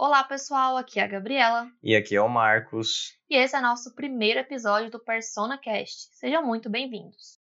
[0.00, 1.68] Olá, pessoal, aqui é a Gabriela.
[1.82, 3.18] E aqui é o Marcos.
[3.28, 6.14] E esse é nosso primeiro episódio do Persona Cast.
[6.14, 7.40] Sejam muito bem-vindos.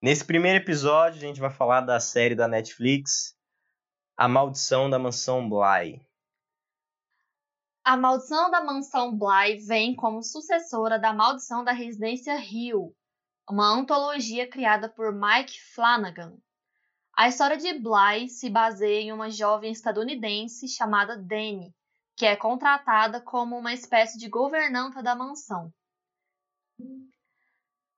[0.00, 3.36] Nesse primeiro episódio, a gente vai falar da série da Netflix,
[4.16, 6.07] A Maldição da Mansão Bly.
[7.88, 12.94] A Maldição da Mansão Bly vem como sucessora da Maldição da Residência Hill,
[13.48, 16.36] uma antologia criada por Mike Flanagan.
[17.16, 21.74] A história de Bly se baseia em uma jovem estadunidense chamada Dani,
[22.14, 25.72] que é contratada como uma espécie de governanta da mansão.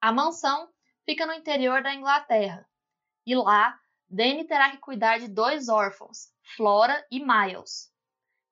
[0.00, 0.68] A mansão
[1.04, 2.64] fica no interior da Inglaterra.
[3.26, 3.76] E lá,
[4.08, 7.89] Dany terá que cuidar de dois órfãos, Flora e Miles.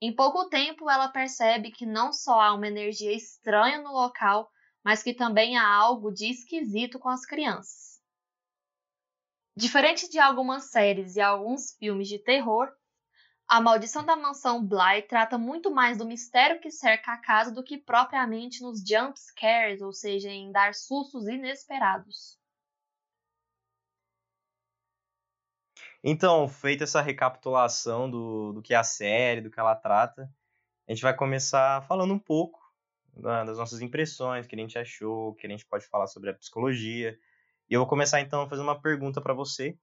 [0.00, 4.48] Em pouco tempo, ela percebe que não só há uma energia estranha no local,
[4.84, 7.98] mas que também há algo de esquisito com as crianças.
[9.56, 12.68] Diferente de algumas séries e alguns filmes de terror,
[13.48, 17.64] a Maldição da Mansão Bly trata muito mais do mistério que cerca a casa do
[17.64, 22.37] que propriamente nos jump scares, ou seja, em dar sustos inesperados.
[26.02, 30.30] Então, feita essa recapitulação do, do que é a série, do que ela trata,
[30.88, 32.58] a gente vai começar falando um pouco
[33.14, 36.30] das nossas impressões, o que a gente achou, o que a gente pode falar sobre
[36.30, 37.18] a psicologia.
[37.68, 39.76] E eu vou começar então a fazer uma pergunta para você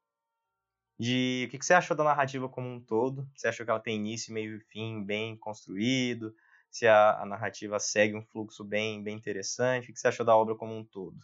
[0.98, 3.28] de o que, que você achou da narrativa como um todo.
[3.36, 6.34] Você achou que ela tem início, meio e fim bem construído?
[6.72, 9.84] Se a, a narrativa segue um fluxo bem, bem interessante?
[9.84, 11.18] O que, que você achou da obra como um todo?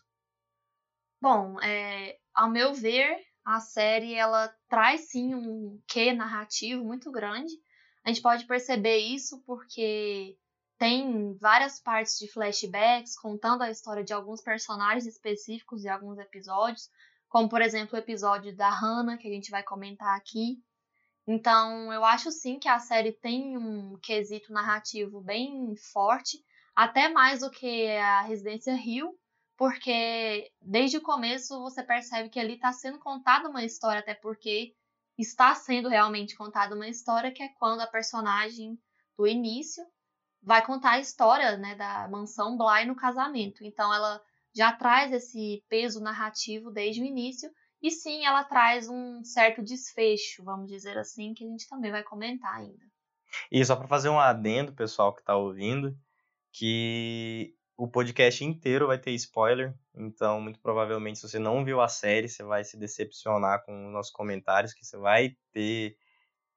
[1.21, 7.53] Bom, é, ao meu ver, a série ela traz sim um quê narrativo muito grande.
[8.03, 10.37] A gente pode perceber isso porque
[10.77, 16.89] tem várias partes de flashbacks contando a história de alguns personagens específicos e alguns episódios,
[17.29, 20.57] como por exemplo o episódio da Hannah, que a gente vai comentar aqui.
[21.27, 26.43] Então, eu acho sim que a série tem um quesito narrativo bem forte,
[26.75, 29.15] até mais do que a Residência Rio,
[29.61, 34.73] porque desde o começo você percebe que ali está sendo contada uma história, até porque
[35.15, 38.75] está sendo realmente contada uma história, que é quando a personagem
[39.15, 39.85] do início
[40.41, 43.63] vai contar a história né, da mansão Bly no casamento.
[43.63, 44.19] Então ela
[44.51, 47.47] já traz esse peso narrativo desde o início,
[47.83, 52.01] e sim, ela traz um certo desfecho, vamos dizer assim, que a gente também vai
[52.01, 52.83] comentar ainda.
[53.51, 55.95] E só para fazer um adendo, pessoal que está ouvindo,
[56.51, 61.87] que o podcast inteiro vai ter spoiler, então muito provavelmente se você não viu a
[61.87, 65.95] série, você vai se decepcionar com os nossos comentários, que você vai ter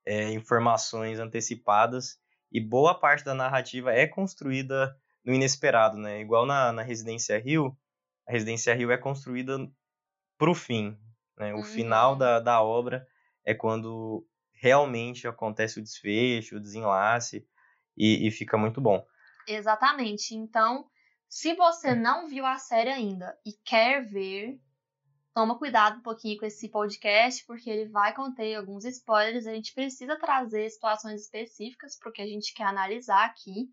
[0.04, 2.18] é, informações antecipadas
[2.52, 6.20] e boa parte da narrativa é construída no inesperado, né?
[6.20, 7.76] Igual na, na Residência Rio,
[8.28, 9.58] a Residência Rio é construída
[10.38, 10.96] pro fim,
[11.38, 11.54] né?
[11.54, 11.64] O uhum.
[11.64, 13.06] final da, da obra
[13.44, 17.46] é quando realmente acontece o desfecho, o desenlace
[17.96, 19.04] e, e fica muito bom.
[19.46, 20.34] Exatamente.
[20.34, 20.86] Então,
[21.34, 24.56] se você não viu a série ainda e quer ver,
[25.34, 29.44] toma cuidado um pouquinho com esse podcast, porque ele vai conter alguns spoilers.
[29.44, 33.68] A gente precisa trazer situações específicas para o que a gente quer analisar aqui.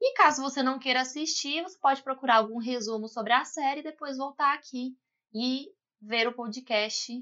[0.00, 3.82] E caso você não queira assistir, você pode procurar algum resumo sobre a série e
[3.82, 4.96] depois voltar aqui
[5.34, 5.66] e
[6.00, 7.12] ver o podcast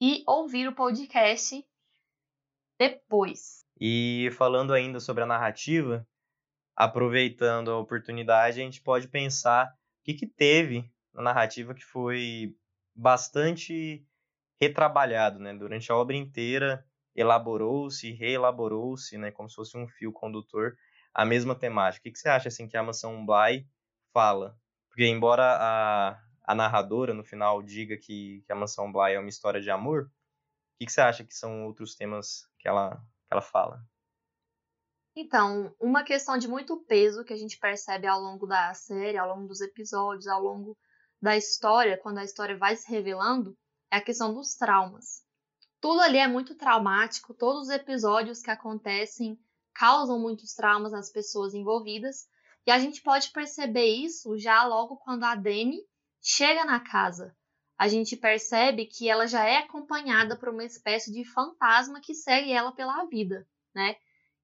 [0.00, 1.66] e ouvir o podcast
[2.78, 3.66] depois.
[3.80, 6.06] E falando ainda sobre a narrativa,
[6.84, 12.56] aproveitando a oportunidade, a gente pode pensar o que, que teve na narrativa que foi
[12.92, 14.04] bastante
[14.60, 15.54] retrabalhado, né?
[15.54, 16.84] Durante a obra inteira,
[17.14, 19.30] elaborou-se, reelaborou-se, né?
[19.30, 20.76] Como se fosse um fio condutor,
[21.14, 22.08] a mesma temática.
[22.08, 23.64] O que, você acha, assim, que a Mansão Bly
[24.12, 24.58] fala?
[24.88, 29.28] Porque embora a, a narradora, no final, diga que, que a Mansão Bly é uma
[29.28, 30.10] história de amor, o
[30.80, 33.86] que, que você acha que são outros temas que ela, que ela fala?
[35.14, 39.28] Então, uma questão de muito peso que a gente percebe ao longo da série, ao
[39.28, 40.76] longo dos episódios, ao longo
[41.20, 43.56] da história, quando a história vai se revelando,
[43.90, 45.22] é a questão dos traumas.
[45.80, 49.38] Tudo ali é muito traumático, todos os episódios que acontecem
[49.74, 52.26] causam muitos traumas nas pessoas envolvidas,
[52.66, 55.78] e a gente pode perceber isso já logo quando a Dani
[56.22, 57.36] chega na casa.
[57.76, 62.52] A gente percebe que ela já é acompanhada por uma espécie de fantasma que segue
[62.52, 63.96] ela pela vida, né?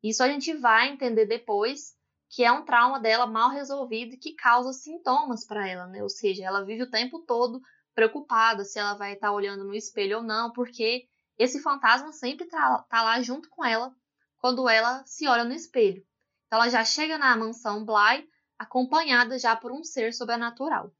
[0.02, 1.96] Isso a gente vai entender depois
[2.30, 6.02] que é um trauma dela mal resolvido e que causa sintomas para ela, né?
[6.02, 7.60] Ou seja, ela vive o tempo todo
[7.94, 11.08] preocupada se ela vai estar tá olhando no espelho ou não, porque
[11.38, 13.94] esse fantasma sempre tá, tá lá junto com ela
[14.38, 16.04] quando ela se olha no espelho.
[16.46, 18.28] Então ela já chega na mansão Bly
[18.58, 20.92] acompanhada já por um ser sobrenatural.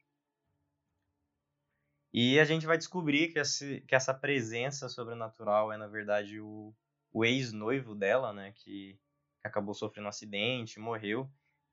[2.12, 6.74] E a gente vai descobrir que, esse, que essa presença sobrenatural é, na verdade, o,
[7.12, 8.52] o ex-noivo dela, né?
[8.52, 8.98] Que
[9.42, 11.30] acabou sofrendo um acidente, morreu.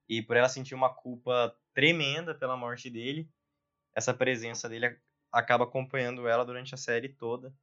[0.07, 3.29] E por ela sentir uma culpa tremenda pela morte dele,
[3.95, 4.99] essa presença dele
[5.31, 7.53] acaba acompanhando ela durante a série toda,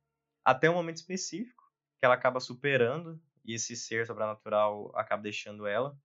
[0.44, 1.62] até um momento específico
[1.98, 5.96] que ela acaba superando e esse ser sobrenatural acaba deixando ela.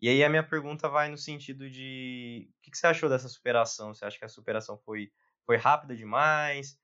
[0.00, 3.94] E aí a minha pergunta vai no sentido de o que você achou dessa superação?
[3.94, 5.12] Você acha que a superação foi
[5.46, 6.78] foi rápida demais?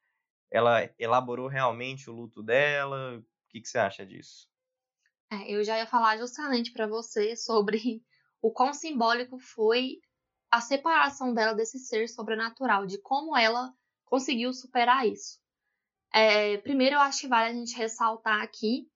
[0.50, 3.22] Ela elaborou realmente o luto dela?
[3.50, 4.48] Que, que você acha disso?
[5.30, 8.02] É, eu já ia falar justamente para você sobre
[8.40, 9.98] o quão simbólico foi
[10.50, 13.72] a separação dela desse ser sobrenatural, de como ela
[14.04, 15.38] conseguiu superar isso.
[16.12, 18.90] É, primeiro, eu acho que vale a gente ressaltar aqui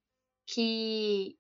[0.46, 1.38] que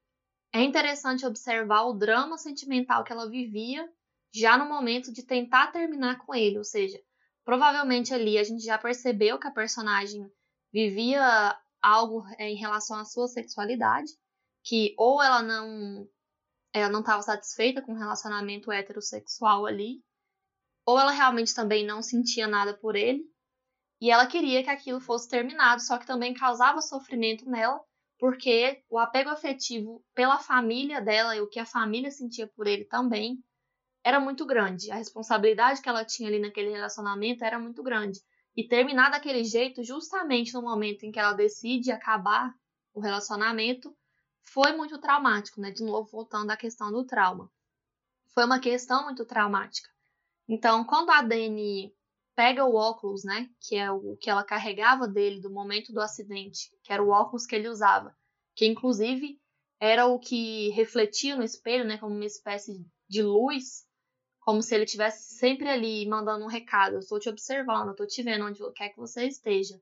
[0.52, 3.90] é interessante observar o drama sentimental que ela vivia
[4.32, 7.00] já no momento de tentar terminar com ele, ou seja,
[7.44, 10.26] Provavelmente ali a gente já percebeu que a personagem
[10.72, 14.10] vivia algo é, em relação à sua sexualidade,
[14.64, 16.08] que ou ela não
[16.72, 20.02] ela não estava satisfeita com o relacionamento heterossexual ali,
[20.84, 23.22] ou ela realmente também não sentia nada por ele,
[24.00, 27.80] e ela queria que aquilo fosse terminado, só que também causava sofrimento nela,
[28.18, 32.84] porque o apego afetivo pela família dela e o que a família sentia por ele
[32.84, 33.38] também
[34.02, 34.90] era muito grande.
[34.90, 38.20] A responsabilidade que ela tinha ali naquele relacionamento era muito grande.
[38.56, 42.54] E terminar daquele jeito, justamente no momento em que ela decide acabar
[42.92, 43.96] o relacionamento,
[44.42, 45.70] foi muito traumático, né?
[45.70, 47.50] De novo, voltando à questão do trauma.
[48.32, 49.88] Foi uma questão muito traumática.
[50.48, 51.92] Então, quando a Dani
[52.36, 53.48] pega o óculos, né?
[53.60, 57.46] Que é o que ela carregava dele do momento do acidente, que era o óculos
[57.46, 58.16] que ele usava,
[58.54, 59.40] que inclusive
[59.80, 61.98] era o que refletia no espelho, né?
[61.98, 63.84] Como uma espécie de luz
[64.44, 66.96] como se ele estivesse sempre ali mandando um recado.
[66.96, 69.80] Eu estou te observando, eu estou te vendo onde quer que você esteja.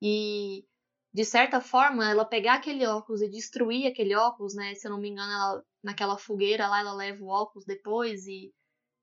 [0.00, 0.64] E,
[1.12, 4.74] de certa forma, ela pegar aquele óculos e destruir aquele óculos, né?
[4.76, 8.54] Se eu não me engano, ela, naquela fogueira lá, ela leva o óculos depois e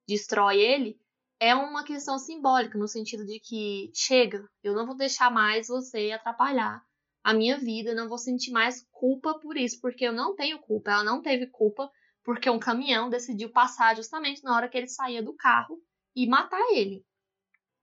[0.07, 0.97] destrói ele.
[1.41, 6.11] É uma questão simbólica, no sentido de que chega, eu não vou deixar mais você
[6.11, 6.81] atrapalhar
[7.21, 10.91] a minha vida, não vou sentir mais culpa por isso, porque eu não tenho culpa,
[10.91, 11.91] ela não teve culpa
[12.25, 15.79] porque um caminhão decidiu passar justamente na hora que ele saía do carro
[16.15, 17.05] e matar ele.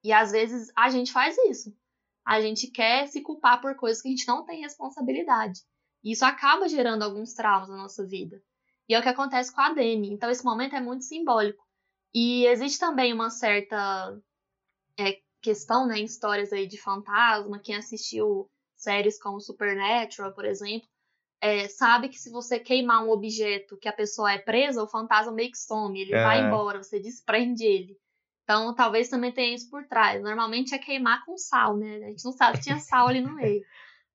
[0.03, 1.73] E às vezes a gente faz isso.
[2.27, 5.61] A gente quer se culpar por coisas que a gente não tem responsabilidade.
[6.03, 8.43] E isso acaba gerando alguns traumas na nossa vida.
[8.89, 10.13] E é o que acontece com a Dani.
[10.13, 11.65] Então esse momento é muito simbólico.
[12.13, 14.21] E existe também uma certa
[14.99, 17.61] é, questão né, em histórias aí de fantasma.
[17.61, 20.89] Quem assistiu séries como Supernatural, por exemplo,
[21.43, 25.33] é, sabe que se você queimar um objeto que a pessoa é presa, o fantasma
[25.33, 26.23] meio que some, ele é.
[26.23, 27.99] vai embora, você desprende ele.
[28.45, 30.23] Então, talvez também tenha isso por trás.
[30.23, 31.97] Normalmente é queimar com sal, né?
[31.97, 33.61] A gente não sabe se tinha sal ali no meio.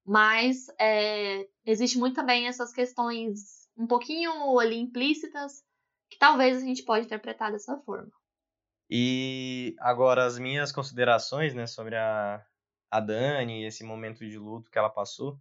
[0.05, 5.61] Mas é, existe muito também essas questões um pouquinho ali implícitas
[6.09, 8.11] que talvez a gente pode interpretar dessa forma.
[8.89, 12.41] E agora as minhas considerações, né, sobre a,
[12.89, 15.37] a Dani, esse momento de luto que ela passou.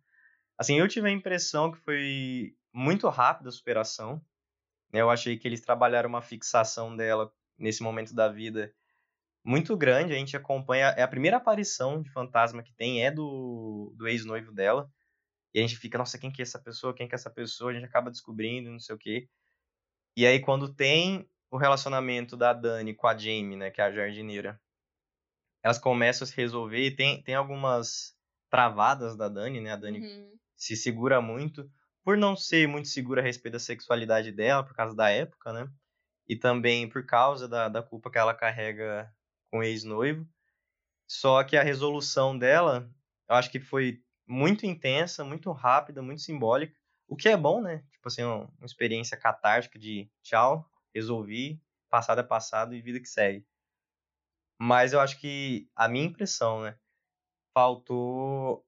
[0.59, 4.25] Assim, eu tive a impressão que foi muito rápida a superação.
[4.93, 5.01] Né?
[5.01, 8.75] Eu achei que eles trabalharam uma fixação dela nesse momento da vida
[9.45, 10.15] muito grande.
[10.15, 10.87] A gente acompanha.
[10.97, 14.91] É a primeira aparição de fantasma que tem, é do, do ex-noivo dela.
[15.55, 16.95] E a gente fica, nossa, quem que é essa pessoa?
[16.95, 17.71] Quem que é essa pessoa?
[17.71, 19.29] A gente acaba descobrindo, não sei o quê.
[20.17, 23.93] E aí, quando tem o relacionamento da Dani com a Jamie, né, que é a
[23.93, 24.61] jardineira,
[25.63, 28.17] elas começam a se resolver e tem, tem algumas
[28.51, 29.73] travadas da Dani, né?
[29.73, 31.71] A Dani uhum se segura muito,
[32.03, 35.69] por não ser muito segura a respeito da sexualidade dela, por causa da época, né?
[36.29, 39.13] E também por causa da, da culpa que ela carrega
[39.51, 40.27] com o ex-noivo.
[41.09, 42.91] Só que a resolução dela,
[43.29, 46.77] eu acho que foi muito intensa, muito rápida, muito simbólica.
[47.09, 47.85] O que é bom, né?
[47.93, 53.09] Tipo assim, uma, uma experiência catártica de tchau, resolvi, passado é passado e vida que
[53.09, 53.47] segue.
[54.59, 56.77] Mas eu acho que a minha impressão, né?
[57.55, 58.66] Faltou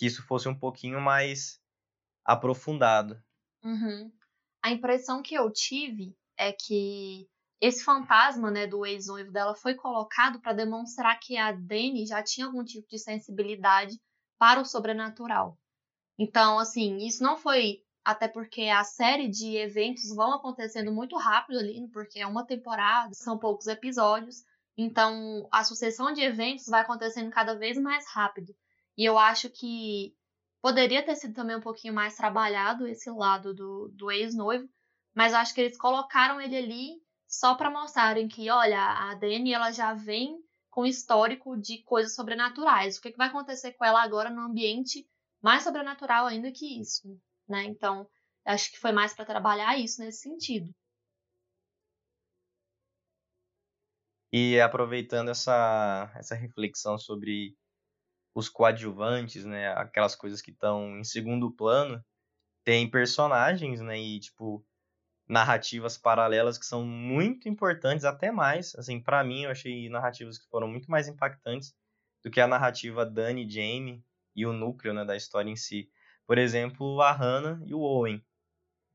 [0.00, 1.60] que isso fosse um pouquinho mais
[2.24, 3.22] aprofundado.
[3.62, 4.10] Uhum.
[4.62, 7.28] A impressão que eu tive é que
[7.60, 12.46] esse fantasma né, do ex-noivo dela foi colocado para demonstrar que a Dani já tinha
[12.46, 14.00] algum tipo de sensibilidade
[14.38, 15.58] para o sobrenatural.
[16.18, 21.58] Então, assim, isso não foi até porque a série de eventos vão acontecendo muito rápido
[21.58, 24.44] ali, porque é uma temporada, são poucos episódios.
[24.78, 28.56] Então, a sucessão de eventos vai acontecendo cada vez mais rápido.
[28.96, 30.14] E eu acho que
[30.60, 34.68] poderia ter sido também um pouquinho mais trabalhado esse lado do, do ex-noivo,
[35.14, 39.52] mas eu acho que eles colocaram ele ali só para mostrarem que, olha, a Dani
[39.52, 42.96] ela já vem com histórico de coisas sobrenaturais.
[42.96, 45.06] O que, que vai acontecer com ela agora no ambiente
[45.40, 47.18] mais sobrenatural ainda que isso,
[47.48, 47.64] né?
[47.64, 48.08] Então,
[48.44, 50.74] acho que foi mais para trabalhar isso nesse sentido.
[54.32, 57.56] E aproveitando essa, essa reflexão sobre
[58.40, 62.04] os coadjuvantes, né, aquelas coisas que estão em segundo plano,
[62.64, 64.66] tem personagens, né, e tipo
[65.28, 70.48] narrativas paralelas que são muito importantes, até mais, assim, para mim eu achei narrativas que
[70.48, 71.74] foram muito mais impactantes
[72.24, 74.04] do que a narrativa Dani Jamie
[74.34, 75.90] e o núcleo, né, da história em si.
[76.26, 78.24] Por exemplo, a Hannah e o Owen,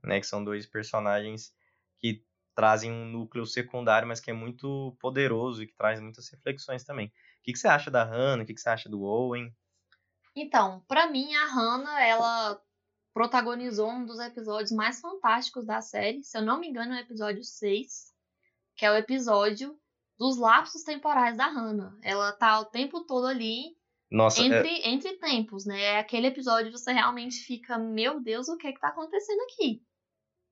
[0.04, 1.54] né, que são dois personagens
[2.00, 2.26] que
[2.56, 7.08] trazem um núcleo secundário, mas que é muito poderoso e que traz muitas reflexões também.
[7.08, 7.12] O
[7.44, 8.44] que, que você acha da Hannah?
[8.44, 9.54] O que, que você acha do Owen?
[10.36, 12.62] Então, para mim, a Hannah, ela
[13.14, 16.24] protagonizou um dos episódios mais fantásticos da série.
[16.24, 18.14] Se eu não me engano, é o episódio 6,
[18.76, 19.78] que é o episódio
[20.18, 21.98] dos lapsos temporais da Hannah.
[22.02, 23.76] Ela tá o tempo todo ali
[24.12, 24.90] Nossa, é entre, é...
[24.90, 25.82] entre tempos, né?
[25.82, 29.42] É aquele episódio que você realmente fica, meu Deus, o que é que tá acontecendo
[29.42, 29.82] aqui?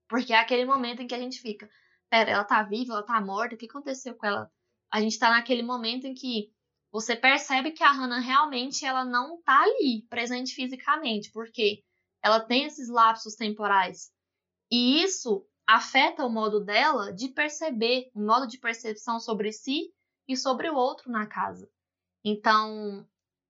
[0.07, 1.69] Porque é aquele momento em que a gente fica,
[2.13, 4.51] pera, ela tá viva, ela tá morta, o que aconteceu com ela?
[4.91, 6.53] A gente tá naquele momento em que
[6.91, 11.83] você percebe que a Hannah realmente ela não tá ali, presente fisicamente, porque
[12.21, 14.11] ela tem esses lapsos temporais.
[14.71, 19.91] E isso afeta o modo dela de perceber, o modo de percepção sobre si
[20.27, 21.67] e sobre o outro na casa.
[22.23, 23.07] Então,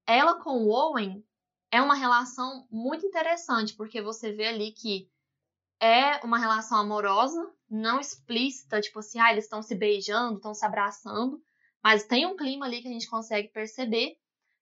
[0.07, 1.21] ela com o Owen
[1.69, 5.11] é uma relação muito interessante, porque você vê ali que
[5.81, 10.65] é uma relação amorosa, não explícita, tipo assim, ah, eles estão se beijando, estão se
[10.65, 11.41] abraçando,
[11.83, 14.15] mas tem um clima ali que a gente consegue perceber.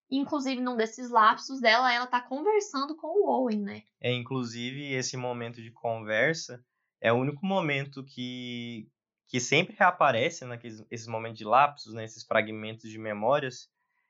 [0.09, 3.83] Inclusive, num desses lapsos dela, ela tá conversando com o Owen, né?
[3.99, 6.63] É, inclusive, esse momento de conversa
[6.99, 8.89] é o único momento que,
[9.27, 13.69] que sempre reaparece naqueles esses momentos de lapsos, né, esses fragmentos de memórias.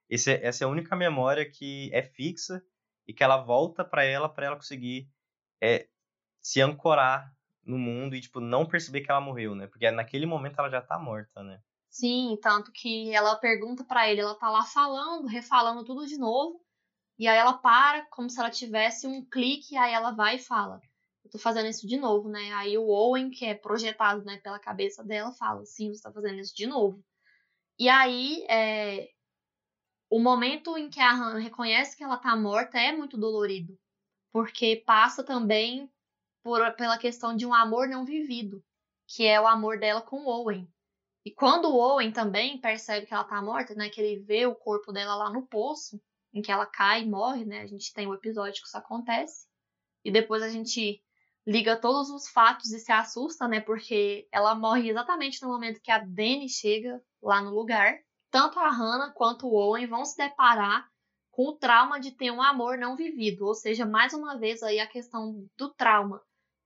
[0.09, 2.63] Esse, é, essa é a única memória que é fixa
[3.07, 5.09] e que ela volta para ela para ela conseguir
[5.61, 5.87] é,
[6.41, 7.31] se ancorar
[7.65, 9.67] no mundo e, tipo, não perceber que ela morreu, né?
[9.67, 11.61] Porque naquele momento ela já tá morta, né?
[11.89, 16.63] Sim, tanto que ela pergunta para ele, ela tá lá falando, refalando tudo de novo,
[17.19, 20.39] e aí ela para como se ela tivesse um clique, e aí ela vai e
[20.39, 20.81] fala:
[21.23, 22.51] Eu tô fazendo isso de novo, né?
[22.53, 26.39] Aí o Owen, que é projetado né, pela cabeça dela, fala: Sim, você tá fazendo
[26.39, 27.03] isso de novo.
[27.77, 29.09] E aí, é...
[30.09, 33.77] o momento em que a Hannah reconhece que ela tá morta é muito dolorido,
[34.31, 35.91] porque passa também
[36.43, 38.63] por, pela questão de um amor não vivido,
[39.07, 40.67] que é o amor dela com Owen.
[41.23, 44.55] E quando o Owen também percebe que ela tá morta, né, que ele vê o
[44.55, 46.01] corpo dela lá no poço,
[46.33, 48.77] em que ela cai e morre, né, a gente tem o um episódio que isso
[48.77, 49.47] acontece.
[50.03, 51.01] E depois a gente
[51.45, 55.91] liga todos os fatos e se assusta, né, porque ela morre exatamente no momento que
[55.91, 57.99] a Dani chega lá no lugar.
[58.31, 60.89] Tanto a Hannah quanto o Owen vão se deparar
[61.29, 64.79] com o trauma de ter um amor não vivido, ou seja, mais uma vez aí
[64.79, 66.21] a questão do trauma.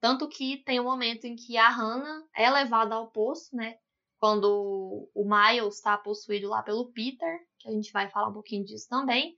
[0.05, 3.79] Tanto que tem um momento em que a Hannah é levada ao poço, né?
[4.19, 8.63] Quando o Miles está possuído lá pelo Peter, que a gente vai falar um pouquinho
[8.63, 9.35] disso também.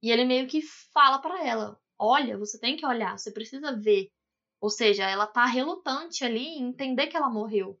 [0.00, 4.12] E ele meio que fala para ela: Olha, você tem que olhar, você precisa ver.
[4.60, 7.76] Ou seja, ela tá relutante ali em entender que ela morreu.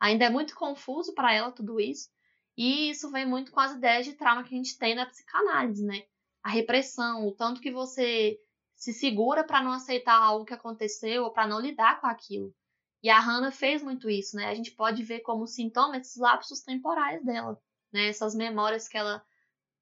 [0.00, 2.08] Ainda é muito confuso para ela tudo isso.
[2.56, 5.84] E isso vem muito com as ideias de trauma que a gente tem na psicanálise,
[5.84, 6.06] né?
[6.42, 8.40] A repressão, o tanto que você
[8.76, 12.54] se segura para não aceitar algo que aconteceu ou para não lidar com aquilo.
[13.02, 14.46] E a Hannah fez muito isso, né?
[14.46, 17.60] A gente pode ver como sintoma esses lapsos temporais dela,
[17.92, 18.08] né?
[18.08, 19.24] Essas memórias que ela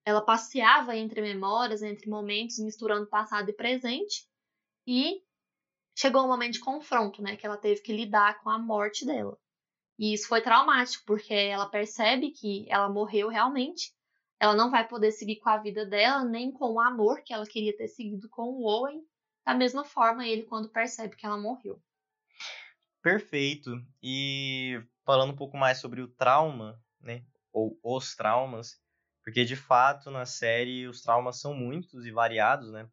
[0.05, 4.29] ela passeava entre memórias, entre momentos, misturando passado e presente,
[4.87, 5.23] e
[5.97, 9.39] chegou um momento de confronto, né, que ela teve que lidar com a morte dela.
[9.99, 13.95] E isso foi traumático, porque ela percebe que ela morreu realmente,
[14.45, 17.47] ela não vai poder seguir com a vida dela, nem com o amor que ela
[17.47, 19.03] queria ter seguido com o Owen.
[19.45, 21.83] Da mesma forma, ele quando percebe que ela morreu.
[23.03, 23.83] Perfeito.
[24.03, 27.25] E falando um pouco mais sobre o trauma, né?
[27.53, 28.79] Ou os traumas,
[29.23, 32.87] porque de fato na série os traumas são muitos e variados, né?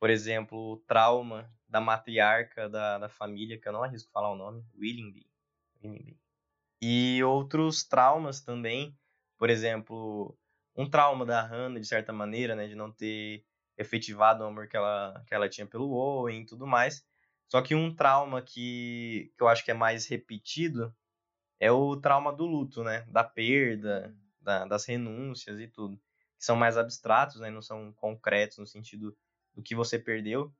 [0.00, 4.36] Por exemplo, o trauma da matriarca da, da família, que eu não arrisco falar o
[4.36, 5.26] nome, Willinghby.
[5.82, 6.18] Willinghby.
[6.80, 8.96] E outros traumas também,
[9.36, 10.38] por exemplo,
[10.78, 13.44] um trauma da Hannah, de certa maneira, né, de não ter
[13.76, 17.04] efetivado o amor que ela, que ela tinha pelo Owen e tudo mais.
[17.48, 20.94] Só que um trauma que, que eu acho que é mais repetido
[21.58, 25.96] é o trauma do luto, né, da perda, da, das renúncias e tudo.
[26.38, 29.16] Que são mais abstratos, né, não são concretos no sentido
[29.52, 30.54] do que você perdeu.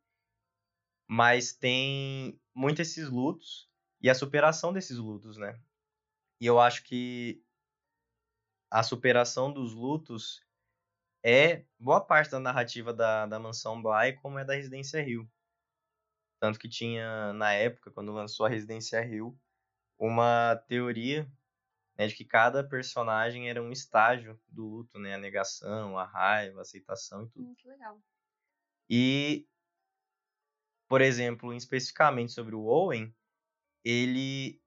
[1.06, 3.70] Mas tem muito esses lutos
[4.00, 5.60] e a superação desses lutos, né?
[6.40, 7.42] E eu acho que
[8.70, 10.44] a superação dos lutos
[11.24, 15.30] é boa parte da narrativa da, da Mansão Bly, como é da Residência Rio.
[16.40, 19.36] Tanto que tinha, na época, quando lançou a Residência Rio,
[19.98, 21.30] uma teoria
[21.98, 25.14] né, de que cada personagem era um estágio do luto, né?
[25.14, 27.48] A negação, a raiva, a aceitação e tudo.
[27.48, 28.00] Hum, que legal.
[28.88, 29.48] E,
[30.88, 33.12] por exemplo, especificamente sobre o Owen,
[33.84, 34.62] ele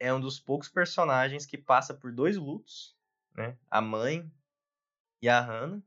[0.00, 2.93] é um dos poucos personagens que passa por dois lutos,
[3.34, 3.58] né?
[3.70, 4.30] A mãe
[5.20, 5.82] e a Hannah,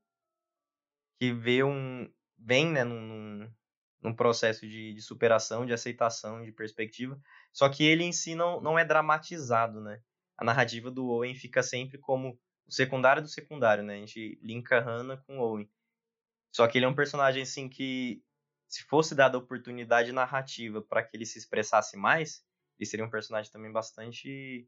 [1.19, 3.51] que vê um vem, né, num,
[4.01, 7.19] num processo de, de superação, de aceitação, de perspectiva.
[7.51, 10.01] Só que ele em si não, não é dramatizado, né?
[10.37, 13.95] A narrativa do Owen fica sempre como o secundário do secundário, né?
[13.95, 15.69] A gente linka Hannah com Owen.
[16.51, 18.23] Só que ele é um personagem assim que
[18.67, 22.45] se fosse dada a oportunidade narrativa para que ele se expressasse mais,
[22.77, 24.67] ele seria um personagem também bastante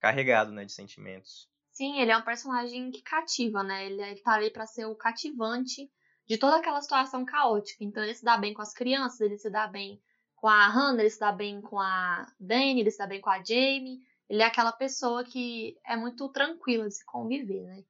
[0.00, 1.48] carregado, né, de sentimentos.
[1.78, 3.86] Sim, ele é um personagem que cativa, né?
[3.86, 5.88] Ele, ele tá ali para ser o cativante
[6.26, 7.84] de toda aquela situação caótica.
[7.84, 10.02] Então ele se dá bem com as crianças, ele se dá bem
[10.34, 13.30] com a Hannah, ele se dá bem com a Dani, ele se dá bem com
[13.30, 14.00] a Jamie.
[14.28, 17.84] Ele é aquela pessoa que é muito tranquila de se conviver, né?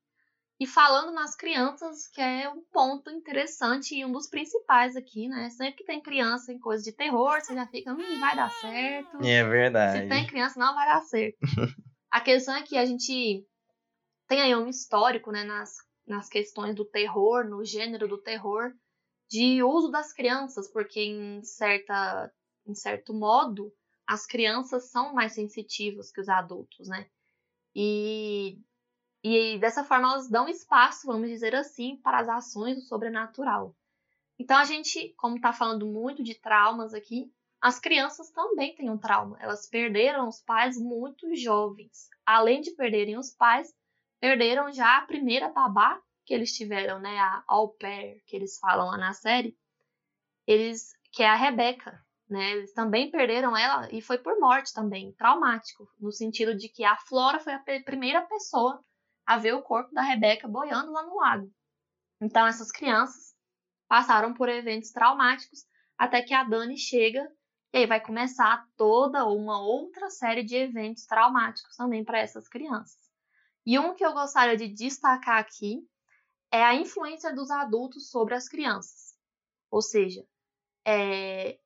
[0.60, 5.48] E falando nas crianças, que é um ponto interessante e um dos principais aqui, né?
[5.48, 9.24] Sempre que tem criança em coisa de terror, você já fica, hum, vai dar certo.
[9.24, 10.02] É verdade.
[10.02, 11.38] Se tem criança, não vai dar certo.
[12.10, 13.46] a questão é que a gente
[14.28, 18.72] tem aí um histórico, né, nas, nas questões do terror, no gênero do terror,
[19.28, 22.32] de uso das crianças, porque em, certa,
[22.66, 23.72] em certo modo,
[24.06, 27.06] as crianças são mais sensitivas que os adultos, né?
[27.74, 28.58] E,
[29.22, 33.76] e dessa forma elas dão espaço, vamos dizer assim, para as ações do sobrenatural.
[34.38, 37.30] Então a gente, como está falando muito de traumas aqui,
[37.60, 39.36] as crianças também têm um trauma.
[39.40, 42.08] Elas perderam os pais muito jovens.
[42.24, 43.74] Além de perderem os pais,
[44.20, 47.18] perderam já a primeira babá que eles tiveram, né?
[47.18, 49.56] A au pair, que eles falam lá na série.
[50.46, 52.52] Eles, que é a Rebeca né?
[52.52, 56.96] Eles também perderam ela e foi por morte também, traumático, no sentido de que a
[56.96, 58.84] Flora foi a primeira pessoa
[59.26, 61.50] a ver o corpo da Rebeca boiando lá no lago.
[62.20, 63.34] Então essas crianças
[63.88, 65.64] passaram por eventos traumáticos
[65.96, 67.26] até que a Dani chega
[67.72, 73.07] e aí vai começar toda uma outra série de eventos traumáticos também para essas crianças.
[73.68, 75.86] E um que eu gostaria de destacar aqui
[76.50, 79.14] é a influência dos adultos sobre as crianças.
[79.70, 80.24] Ou seja,
[80.86, 81.58] é,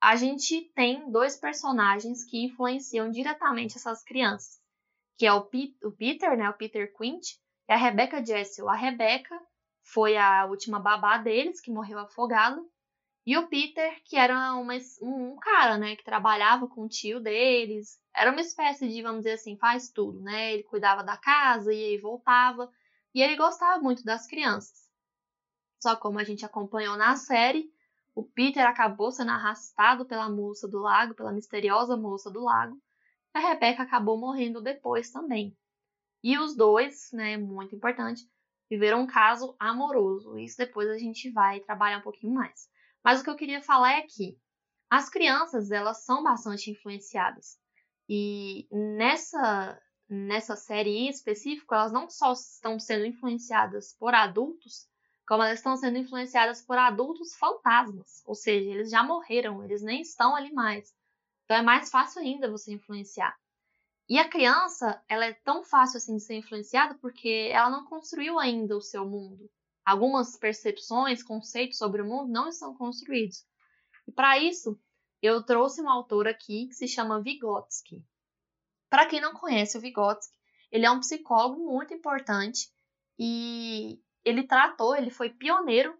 [0.00, 4.60] a gente tem dois personagens que influenciam diretamente essas crianças,
[5.18, 5.40] que é o,
[5.82, 7.32] o Peter, né, o Peter Quint,
[7.68, 8.68] e a Rebecca Jessel.
[8.68, 9.36] A Rebecca
[9.82, 12.64] foi a última babá deles, que morreu afogado,
[13.24, 18.00] e o Peter, que era uma, um, cara, né, que trabalhava com o tio deles,
[18.14, 21.84] era uma espécie de, vamos dizer assim, faz tudo, né, ele cuidava da casa e
[21.84, 22.68] aí voltava,
[23.14, 24.88] e ele gostava muito das crianças.
[25.80, 27.72] Só como a gente acompanhou na série,
[28.14, 32.76] o Peter acabou sendo arrastado pela moça do lago, pela misteriosa moça do lago.
[33.32, 35.56] A Rebecca acabou morrendo depois também.
[36.22, 38.22] E os dois, né, muito importante,
[38.68, 40.38] viveram um caso amoroso.
[40.38, 42.68] Isso depois a gente vai trabalhar um pouquinho mais.
[43.04, 44.38] Mas o que eu queria falar é que
[44.90, 47.58] as crianças, elas são bastante influenciadas.
[48.08, 54.86] E nessa nessa série em específico, elas não só estão sendo influenciadas por adultos,
[55.26, 60.02] como elas estão sendo influenciadas por adultos fantasmas, ou seja, eles já morreram, eles nem
[60.02, 60.94] estão ali mais.
[61.44, 63.34] Então é mais fácil ainda você influenciar.
[64.08, 68.38] E a criança, ela é tão fácil assim de ser influenciada porque ela não construiu
[68.38, 69.50] ainda o seu mundo.
[69.84, 73.44] Algumas percepções, conceitos sobre o mundo não estão construídos.
[74.06, 74.78] E para isso,
[75.20, 78.04] eu trouxe um autor aqui que se chama Vygotsky.
[78.88, 80.36] Para quem não conhece o Vygotsky,
[80.70, 82.70] ele é um psicólogo muito importante
[83.18, 85.96] e ele tratou, ele foi pioneiro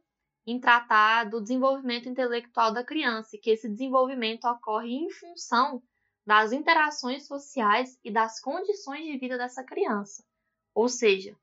[0.46, 5.82] em tratar do desenvolvimento intelectual da criança, e que esse desenvolvimento ocorre em função
[6.26, 10.24] das interações sociais e das condições de vida dessa criança.
[10.74, 11.36] Ou seja,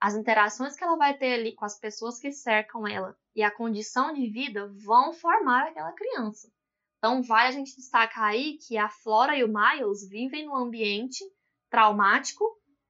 [0.00, 3.50] as interações que ela vai ter ali com as pessoas que cercam ela e a
[3.50, 6.50] condição de vida vão formar aquela criança.
[6.98, 11.24] Então, vale a gente destacar aí que a Flora e o Miles vivem num ambiente
[11.70, 12.44] traumático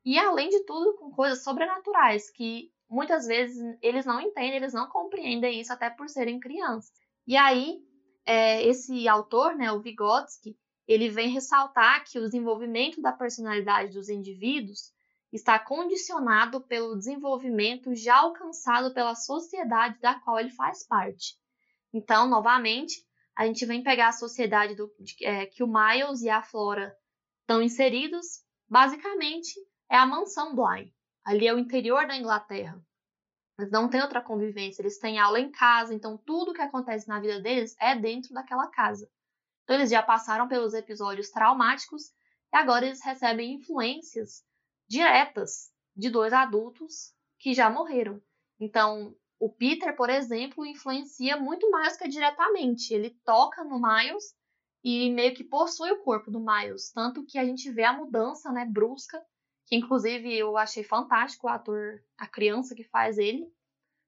[0.05, 4.89] e, além de tudo, com coisas sobrenaturais que muitas vezes eles não entendem, eles não
[4.89, 6.91] compreendem isso até por serem crianças.
[7.27, 7.79] E aí,
[8.25, 14.09] é, esse autor, né, o Vygotsky, ele vem ressaltar que o desenvolvimento da personalidade dos
[14.09, 14.91] indivíduos
[15.33, 21.37] está condicionado pelo desenvolvimento já alcançado pela sociedade da qual ele faz parte.
[21.93, 26.31] Então, novamente, a gente vem pegar a sociedade do, de, é, que o Miles e
[26.31, 26.97] a Flora
[27.41, 29.55] estão inseridos basicamente
[29.91, 30.93] é a mansão Bly.
[31.25, 32.81] Ali é o interior da Inglaterra.
[33.59, 37.19] Eles não têm outra convivência, eles têm aula em casa, então tudo que acontece na
[37.19, 39.11] vida deles é dentro daquela casa.
[39.65, 42.11] Então eles já passaram pelos episódios traumáticos
[42.53, 44.45] e agora eles recebem influências
[44.89, 48.21] diretas de dois adultos que já morreram.
[48.59, 52.93] Então, o Peter, por exemplo, influencia muito mais que diretamente.
[52.93, 54.35] Ele toca no Miles
[54.83, 58.51] e meio que possui o corpo do Miles, tanto que a gente vê a mudança,
[58.51, 59.23] né, brusca,
[59.67, 63.47] que inclusive eu achei fantástico o ator, a criança que faz ele,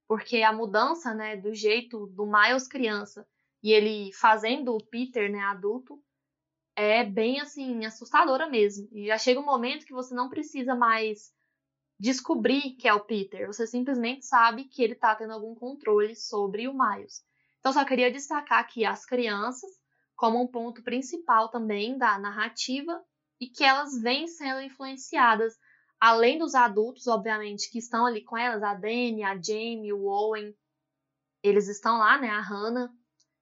[0.08, 3.26] porque a mudança, né, do jeito do Miles criança
[3.62, 6.02] e ele fazendo o Peter, né, adulto,
[6.80, 8.88] é bem assim assustadora mesmo.
[8.92, 11.32] E já chega um momento que você não precisa mais
[11.98, 16.66] descobrir que é o Peter, você simplesmente sabe que ele está tendo algum controle sobre
[16.66, 17.22] o Miles.
[17.58, 19.70] Então só queria destacar aqui as crianças
[20.16, 23.02] como um ponto principal também da narrativa
[23.38, 25.58] e que elas vêm sendo influenciadas
[26.00, 30.56] além dos adultos, obviamente, que estão ali com elas, a Dani, a Jamie, o Owen,
[31.42, 32.90] eles estão lá, né, a Hannah,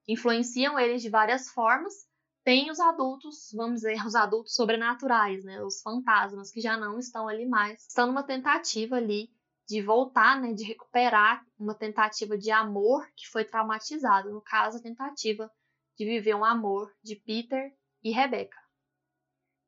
[0.08, 2.07] influenciam eles de várias formas,
[2.48, 5.62] tem os adultos, vamos dizer, os adultos sobrenaturais, né?
[5.62, 7.86] Os fantasmas que já não estão ali mais.
[7.86, 9.28] Estão numa tentativa ali
[9.68, 10.54] de voltar, né?
[10.54, 14.30] De recuperar uma tentativa de amor que foi traumatizado.
[14.30, 15.50] No caso, a tentativa
[15.98, 17.70] de viver um amor de Peter
[18.02, 18.56] e Rebecca.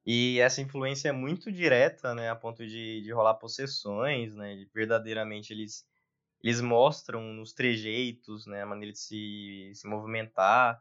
[0.07, 2.31] E essa influência é muito direta, né?
[2.31, 4.57] A ponto de, de rolar possessões, né?
[4.57, 5.85] De verdadeiramente eles
[6.43, 10.81] eles mostram nos trejeitos, né, a maneira de se, se movimentar,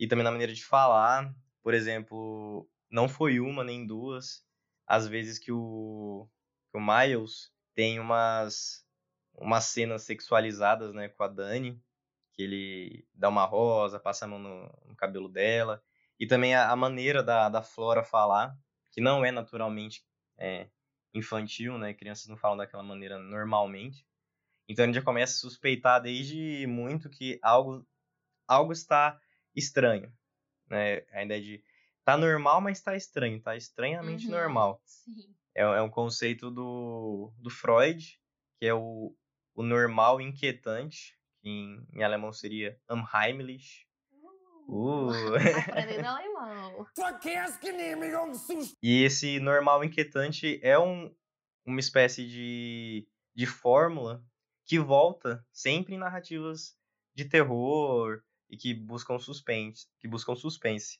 [0.00, 1.32] e também na maneira de falar.
[1.62, 4.42] Por exemplo, não foi uma nem duas
[4.86, 6.26] as vezes que o,
[6.72, 8.84] que o Miles tem umas,
[9.34, 11.80] umas cenas sexualizadas né, com a Dani,
[12.32, 15.80] que ele dá uma rosa, passa a mão no, no cabelo dela,
[16.18, 18.56] e também a, a, maneira da, da Flora falar,
[18.90, 20.02] que não é naturalmente
[20.36, 20.68] é,
[21.14, 21.94] infantil, né?
[21.94, 24.04] Crianças não falam daquela maneira normalmente.
[24.68, 27.86] Então a gente já começa a suspeitar desde muito que algo,
[28.48, 29.20] algo está
[29.54, 30.12] estranho,
[30.68, 31.02] né?
[31.12, 31.64] A ideia de
[32.04, 34.82] tá normal, mas tá estranho, tá estranhamente uhum, normal.
[35.54, 38.18] É, é, um conceito do, do Freud,
[38.58, 39.14] que é o,
[39.54, 43.86] o normal inquietante, que em, em alemão seria unheimlich.
[44.66, 45.10] Uh.
[45.10, 45.36] uh.
[45.70, 46.86] Aprendendo alemão.
[48.82, 51.14] e esse normal inquietante é um,
[51.64, 54.24] uma espécie de, de fórmula
[54.64, 56.76] que volta sempre em narrativas
[57.14, 60.98] de terror, e que buscam suspense, que buscam suspense.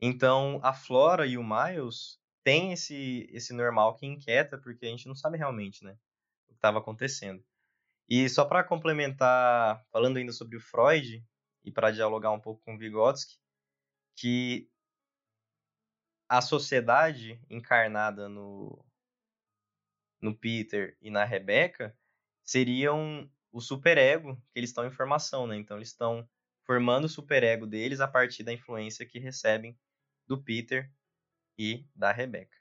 [0.00, 5.08] Então, a Flora e o Miles têm esse esse normal que inquieta porque a gente
[5.08, 5.92] não sabe realmente, né,
[6.48, 7.44] o que estava acontecendo.
[8.08, 11.24] E só para complementar, falando ainda sobre o Freud
[11.64, 13.38] e para dialogar um pouco com Vygotsky,
[14.16, 14.70] que
[16.28, 18.84] a sociedade encarnada no
[20.20, 21.96] no Peter e na Rebecca
[22.42, 25.56] seriam o superego que eles estão em formação, né?
[25.56, 26.28] Então eles estão
[26.66, 29.74] formando o superego deles a partir da influência que recebem
[30.26, 30.92] do Peter
[31.58, 32.54] e da Rebecca.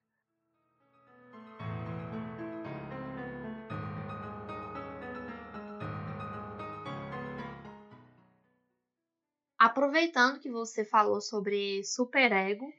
[9.59, 12.71] Aproveitando que você falou sobre superego,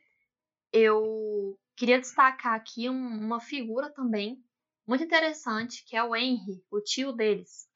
[0.72, 4.42] eu queria destacar aqui uma figura também
[4.86, 7.75] muito interessante, que é o Henry, o tio deles.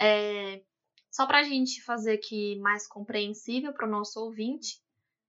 [0.00, 0.62] É,
[1.10, 4.80] só para a gente fazer aqui mais compreensível para o nosso ouvinte,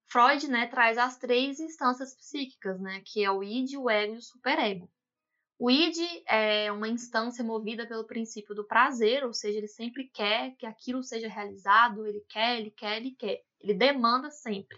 [0.08, 4.18] Freud né, traz as três instâncias psíquicas, né, que é o id, o ego e
[4.18, 4.90] o superego.
[5.58, 10.56] O id é uma instância movida pelo princípio do prazer, ou seja, ele sempre quer
[10.56, 14.78] que aquilo seja realizado, ele quer, ele quer, ele quer, ele demanda sempre.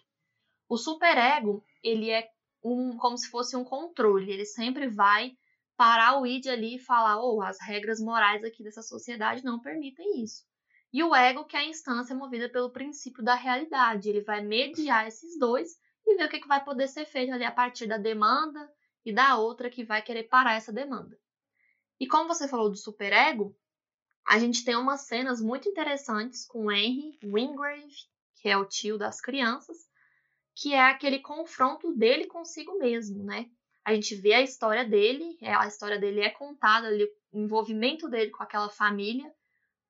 [0.68, 2.30] O superego, ele é
[2.64, 5.38] um, como se fosse um controle, ele sempre vai
[5.84, 10.24] parar o id ali e falar, oh, as regras morais aqui dessa sociedade não permitem
[10.24, 10.46] isso.
[10.94, 15.06] E o ego, que é a instância movida pelo princípio da realidade, ele vai mediar
[15.06, 17.98] esses dois e ver o que, que vai poder ser feito ali a partir da
[17.98, 18.72] demanda
[19.04, 21.20] e da outra que vai querer parar essa demanda.
[22.00, 23.54] E como você falou do superego,
[24.26, 27.94] a gente tem umas cenas muito interessantes com Henry Wingrave,
[28.36, 29.80] que é o tio das crianças,
[30.56, 33.50] que é aquele confronto dele consigo mesmo, né?
[33.86, 36.90] A gente vê a história dele, é, a história dele é contada
[37.32, 39.32] o envolvimento dele com aquela família.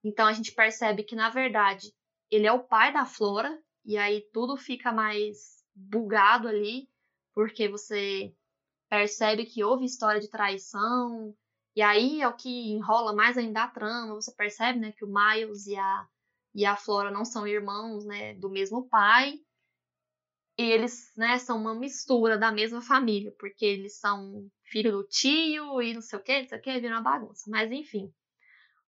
[0.03, 1.93] Então a gente percebe que, na verdade,
[2.29, 6.89] ele é o pai da Flora, e aí tudo fica mais bugado ali,
[7.33, 8.33] porque você
[8.89, 11.35] percebe que houve história de traição,
[11.75, 15.11] e aí é o que enrola mais ainda a trama, você percebe, né, que o
[15.11, 16.07] Miles e a,
[16.53, 19.39] e a Flora não são irmãos, né, do mesmo pai,
[20.57, 25.93] eles, né, são uma mistura da mesma família, porque eles são filho do tio e
[25.93, 27.49] não sei o que, não sei o que, vira uma bagunça.
[27.49, 28.13] Mas enfim.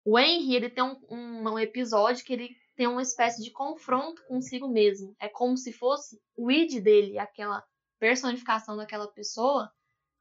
[0.04, 4.24] O Henry, ele tem um, um, um, episódio que ele tem uma espécie de confronto
[4.28, 5.16] consigo mesmo.
[5.20, 7.64] É como se fosse o id dele, aquela
[8.00, 9.72] personificação daquela pessoa,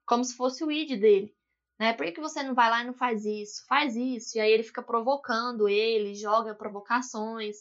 [0.06, 1.34] como se fosse o id dele.
[1.78, 1.92] Né?
[1.92, 3.64] Por que, que você não vai lá e não faz isso?
[3.68, 4.38] Faz isso.
[4.38, 7.56] E aí ele fica provocando ele, joga provocações,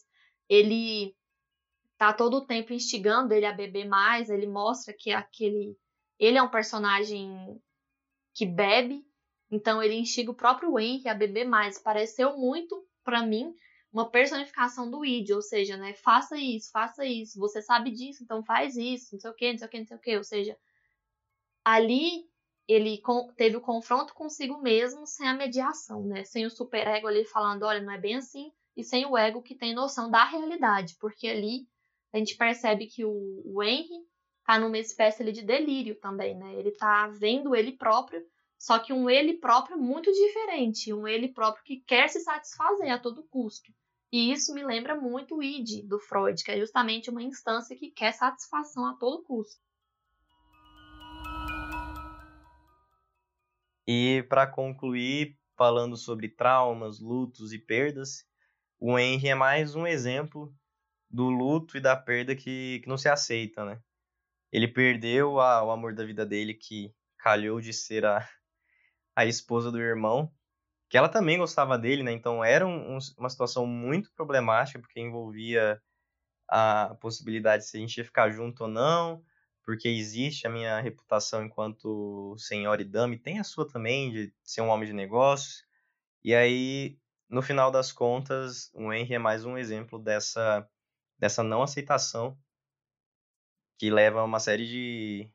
[0.47, 1.13] ele
[2.07, 5.77] tá todo o tempo instigando ele a beber mais, ele mostra que aquele
[6.19, 7.59] ele é um personagem
[8.33, 9.05] que bebe,
[9.51, 11.79] então ele instiga o próprio Henry a beber mais.
[11.79, 13.53] Pareceu muito para mim
[13.91, 18.43] uma personificação do id, ou seja, né, faça isso, faça isso, você sabe disso, então
[18.43, 20.23] faz isso, não sei o que, não sei o que, não sei o que, ou
[20.23, 20.57] seja,
[21.63, 22.27] ali
[22.67, 23.01] ele
[23.35, 27.81] teve o confronto consigo mesmo sem a mediação, né, sem o superego ali falando, olha,
[27.81, 31.67] não é bem assim, e sem o ego que tem noção da realidade, porque ali
[32.13, 34.06] a gente percebe que o, o Henry
[34.45, 36.54] tá numa espécie ali de delírio também, né?
[36.54, 38.23] Ele tá vendo ele próprio,
[38.58, 42.99] só que um ele próprio muito diferente, um ele próprio que quer se satisfazer a
[42.99, 43.73] todo custo.
[44.12, 47.89] E isso me lembra muito o id do Freud, que é justamente uma instância que
[47.89, 49.60] quer satisfação a todo custo.
[53.88, 58.23] E para concluir, falando sobre traumas, lutos e perdas,
[58.80, 60.54] o Henry é mais um exemplo
[61.13, 63.80] do luto e da perda que, que não se aceita, né?
[64.52, 68.28] Ele perdeu a, o amor da vida dele, que calhou de ser a,
[69.15, 70.34] a esposa do irmão,
[70.89, 72.12] que ela também gostava dele, né?
[72.12, 75.82] Então era um, um, uma situação muito problemática, porque envolvia
[76.49, 79.23] a possibilidade de se a gente ia ficar junto ou não,
[79.63, 84.34] porque existe a minha reputação enquanto senhora e dama, e tem a sua também, de
[84.43, 85.63] ser um homem de negócios.
[86.23, 86.97] E aí,
[87.30, 90.67] no final das contas, o Henry é mais um exemplo dessa
[91.23, 92.38] dessa não aceitação
[93.79, 95.31] que leva a uma série de,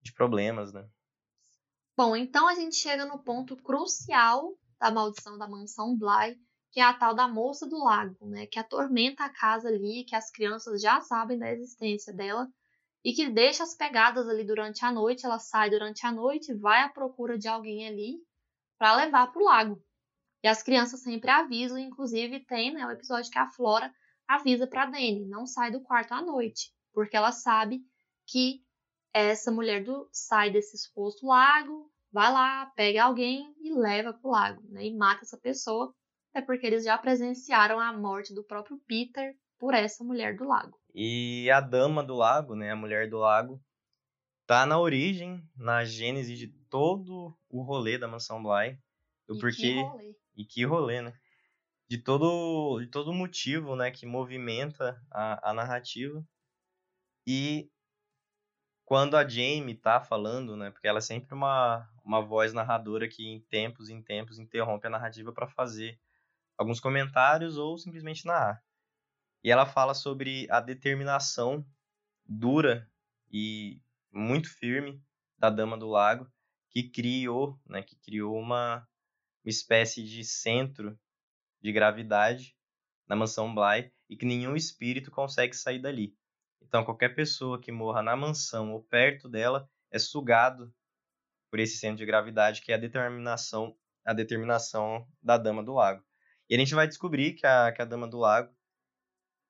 [0.00, 0.88] de problemas, né?
[1.96, 6.38] Bom, então a gente chega no ponto crucial da maldição da mansão Bly,
[6.70, 8.46] que é a tal da moça do lago, né?
[8.46, 12.48] Que atormenta a casa ali, que as crianças já sabem da existência dela
[13.04, 15.26] e que deixa as pegadas ali durante a noite.
[15.26, 18.18] Ela sai durante a noite, vai à procura de alguém ali
[18.78, 19.84] para levar para o lago.
[20.44, 23.92] E as crianças sempre avisam, inclusive tem né, o episódio que a Flora
[24.28, 27.80] avisa para Dani, não sai do quarto à noite, porque ela sabe
[28.26, 28.62] que
[29.12, 34.62] essa mulher do, sai desse exposto lago, vai lá, pega alguém e leva pro lago,
[34.68, 34.86] né?
[34.86, 35.94] E mata essa pessoa,
[36.34, 40.78] é porque eles já presenciaram a morte do próprio Peter por essa mulher do lago.
[40.94, 43.60] E a dama do lago, né, a mulher do lago,
[44.46, 48.78] tá na origem, na gênese de todo o rolê da mansão Bly,
[49.26, 50.16] do e porquê que rolê.
[50.36, 51.12] e que rolê, né?
[51.88, 56.24] De todo de todo motivo né que movimenta a, a narrativa.
[57.26, 57.70] E
[58.84, 63.26] quando a Jamie tá falando né porque ela é sempre uma uma voz narradora que
[63.26, 65.98] em tempos em tempos interrompe a narrativa para fazer
[66.56, 68.62] alguns comentários ou simplesmente narrar.
[69.42, 71.66] E ela fala sobre a determinação
[72.24, 72.90] dura
[73.30, 75.02] e muito firme
[75.38, 76.30] da Dama do Lago
[76.70, 78.76] que criou né que criou uma,
[79.44, 80.98] uma espécie de centro
[81.64, 82.54] de gravidade
[83.08, 86.14] na mansão Bly e que nenhum espírito consegue sair dali.
[86.60, 90.72] Então, qualquer pessoa que morra na mansão ou perto dela é sugado
[91.50, 93.74] por esse centro de gravidade, que é a determinação,
[94.04, 96.04] a determinação da Dama do Lago.
[96.50, 98.54] E a gente vai descobrir que a, que a Dama do Lago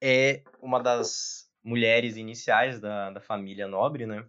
[0.01, 4.25] é uma das mulheres iniciais da, da família nobre, né?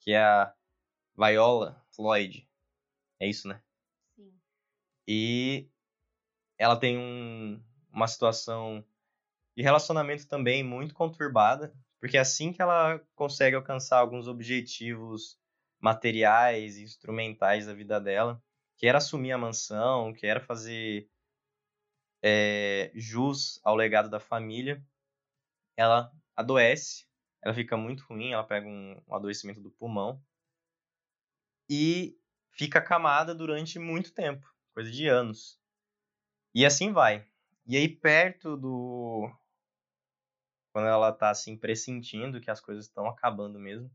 [0.00, 0.52] Que é a
[1.16, 2.48] Viola Floyd.
[3.20, 3.62] É isso, né?
[4.16, 4.40] Sim.
[5.06, 5.70] E
[6.58, 8.84] ela tem um, uma situação
[9.56, 15.38] de relacionamento também muito conturbada, porque é assim que ela consegue alcançar alguns objetivos
[15.80, 18.42] materiais e instrumentais da vida dela,
[18.76, 21.08] que era assumir a mansão, que era fazer
[22.22, 24.84] é, jus ao legado da família,
[25.76, 27.06] ela adoece,
[27.42, 30.22] ela fica muito ruim, ela pega um, um adoecimento do pulmão
[31.68, 32.18] e
[32.52, 35.57] fica acamada durante muito tempo, coisa de anos.
[36.54, 37.26] E assim vai.
[37.66, 39.30] E aí, perto do.
[40.72, 43.90] Quando ela tá assim, pressentindo que as coisas estão acabando mesmo,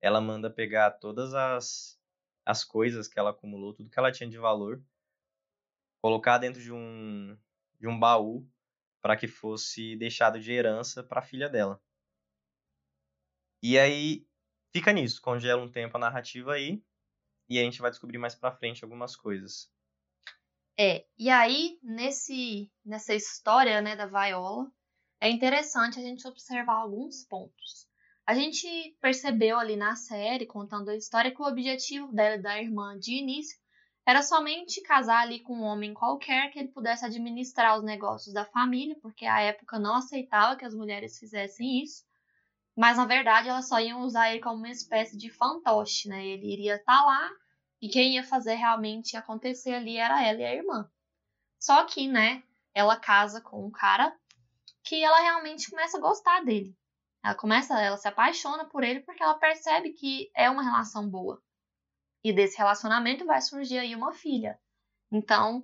[0.00, 1.98] ela manda pegar todas as,
[2.44, 4.82] as coisas que ela acumulou, tudo que ela tinha de valor,
[6.02, 7.36] colocar dentro de um,
[7.78, 8.46] de um baú
[9.00, 11.80] para que fosse deixado de herança para a filha dela.
[13.62, 14.26] E aí
[14.72, 16.82] fica nisso, congela um tempo a narrativa aí,
[17.48, 19.72] e a gente vai descobrir mais para frente algumas coisas.
[20.80, 24.70] É, e aí, nesse, nessa história né, da Viola,
[25.20, 27.88] é interessante a gente observar alguns pontos.
[28.24, 32.62] A gente percebeu ali na série, contando a história, que o objetivo dela e da
[32.62, 33.58] irmã de início
[34.06, 38.44] era somente casar ali com um homem qualquer que ele pudesse administrar os negócios da
[38.44, 42.04] família, porque a época não aceitava que as mulheres fizessem isso.
[42.76, 46.24] Mas na verdade elas só iam usar ele como uma espécie de fantoche, né?
[46.24, 47.30] Ele iria estar tá lá
[47.80, 50.90] e quem ia fazer realmente acontecer ali era ela e a irmã.
[51.58, 52.42] Só que, né,
[52.74, 54.16] ela casa com um cara
[54.84, 56.76] que ela realmente começa a gostar dele.
[57.24, 61.42] Ela começa, ela se apaixona por ele porque ela percebe que é uma relação boa.
[62.22, 64.58] E desse relacionamento vai surgir aí uma filha.
[65.10, 65.62] Então,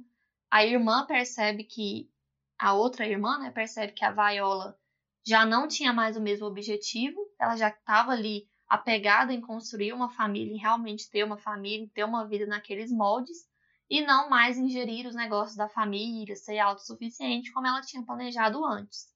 [0.51, 2.11] a irmã percebe que
[2.59, 4.79] a outra irmã, né, percebe que a Viola
[5.27, 10.11] já não tinha mais o mesmo objetivo, ela já estava ali apegada em construir uma
[10.11, 13.47] família, em realmente ter uma família, ter uma vida naqueles moldes,
[13.89, 19.07] e não mais ingerir os negócios da família, ser autossuficiente como ela tinha planejado antes.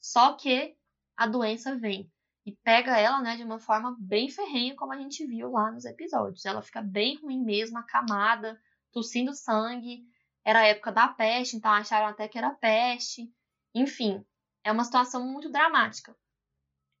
[0.00, 0.76] Só que
[1.16, 2.10] a doença vem
[2.44, 5.84] e pega ela, né, de uma forma bem ferrenha, como a gente viu lá nos
[5.84, 6.44] episódios.
[6.46, 8.60] Ela fica bem ruim mesmo, acamada,
[8.92, 10.02] tossindo sangue.
[10.44, 13.30] Era a época da peste, então acharam até que era peste.
[13.74, 14.24] Enfim,
[14.64, 16.16] é uma situação muito dramática.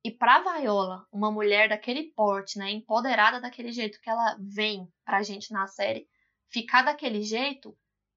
[0.04, 5.22] E para Viola, uma mulher daquele porte, né, empoderada daquele jeito que ela vem pra
[5.22, 6.08] gente na série,
[6.48, 7.76] ficar daquele jeito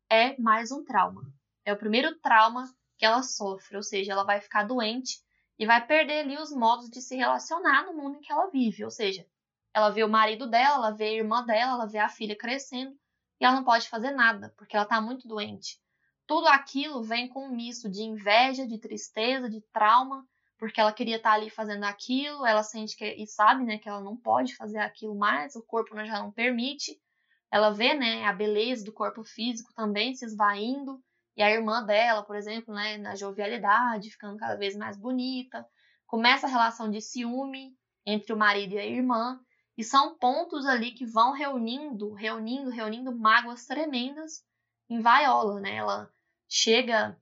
[0.10, 1.24] é mais um trauma.
[1.66, 2.66] É o primeiro trauma
[2.98, 5.20] que ela sofre, ou seja, ela vai ficar doente
[5.58, 8.84] e vai perder ali os modos de se relacionar no mundo em que ela vive.
[8.84, 9.26] Ou seja,
[9.74, 12.96] ela vê o marido dela, ela vê a irmã dela, ela vê a filha crescendo
[13.40, 15.80] e ela não pode fazer nada porque ela está muito doente.
[16.28, 20.28] Tudo aquilo vem com um misto de inveja, de tristeza, de trauma,
[20.62, 23.90] porque ela queria estar tá ali fazendo aquilo, ela sente que e sabe, né, que
[23.90, 27.02] ela não pode fazer aquilo mais, o corpo já não permite.
[27.50, 31.04] Ela vê, né, a beleza do corpo físico também se esvaindo
[31.36, 35.68] e a irmã dela, por exemplo, né, na jovialidade, ficando cada vez mais bonita.
[36.06, 39.40] Começa a relação de ciúme entre o marido e a irmã.
[39.76, 44.44] E são pontos ali que vão reunindo, reunindo, reunindo mágoas tremendas
[44.88, 45.78] em Viola, né?
[45.78, 46.08] Ela
[46.48, 47.20] chega,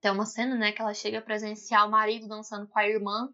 [0.00, 3.28] tem uma cena, né, que ela chega a presenciar o marido dançando com a irmã.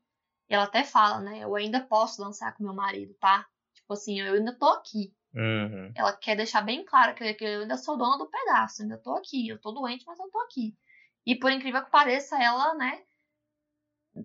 [0.48, 3.46] E ela até fala, né, eu ainda posso dançar com meu marido, tá?
[3.74, 5.14] Tipo assim, eu ainda tô aqui.
[5.34, 5.92] Uhum.
[5.94, 9.14] Ela quer deixar bem claro que, que, eu ainda sou dona do pedaço, ainda tô
[9.14, 10.76] aqui, eu tô doente, mas eu tô aqui.
[11.24, 13.02] E por incrível que pareça, ela, né,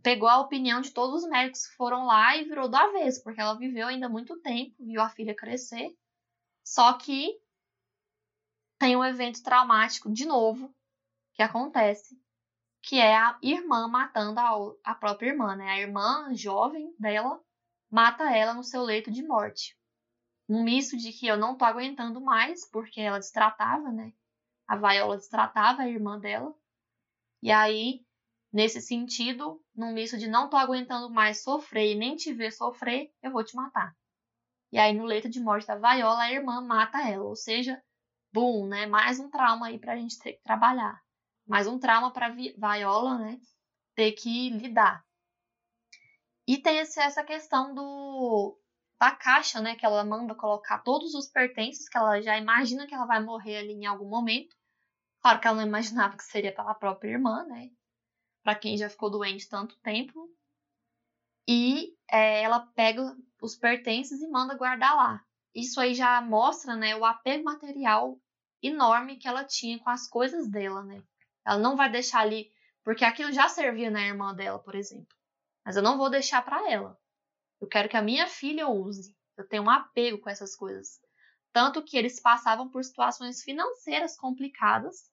[0.03, 3.39] pegou a opinião de todos os médicos que foram lá e virou do avesso, porque
[3.39, 5.95] ela viveu ainda muito tempo, viu a filha crescer.
[6.63, 7.39] Só que
[8.77, 10.73] tem um evento traumático de novo
[11.33, 12.19] que acontece,
[12.87, 15.69] que é a irmã matando a, a própria irmã, né?
[15.69, 17.41] A irmã jovem dela
[17.89, 19.77] mata ela no seu leito de morte
[20.49, 24.13] um misto de que eu não tô aguentando mais, porque ela destratava, né?
[24.67, 26.55] A Viola destratava a irmã dela.
[27.41, 28.05] E aí,
[28.51, 33.11] nesse sentido, num misto de não tô aguentando mais sofrer e nem te ver sofrer,
[33.21, 33.93] eu vou te matar.
[34.71, 37.23] E aí, no leito de morte da Viola, a irmã mata ela.
[37.23, 37.81] Ou seja,
[38.33, 38.85] boom, né?
[38.85, 41.01] Mais um trauma aí pra gente ter que trabalhar.
[41.47, 43.39] Mais um trauma pra Viola, né?
[43.95, 45.03] Ter que lidar.
[46.45, 48.59] E tem essa questão do
[48.99, 52.95] da caixa, né, que ela manda colocar todos os pertences, que ela já imagina que
[52.95, 54.55] ela vai morrer ali em algum momento.
[55.21, 57.69] Claro que ela não imaginava que seria pela própria irmã, né?
[58.43, 60.27] Para quem já ficou doente tanto tempo.
[61.47, 65.23] E é, ela pega os pertences e manda guardar lá.
[65.53, 68.19] Isso aí já mostra, né, o apego material
[68.61, 71.03] enorme que ela tinha com as coisas dela, né?
[71.47, 72.51] Ela não vai deixar ali,
[72.83, 75.15] porque aquilo já servia na irmã dela, por exemplo.
[75.65, 76.99] Mas eu não vou deixar para ela.
[77.61, 79.15] Eu quero que a minha filha use.
[79.37, 80.99] Eu tenho um apego com essas coisas.
[81.53, 85.09] Tanto que eles passavam por situações financeiras complicadas.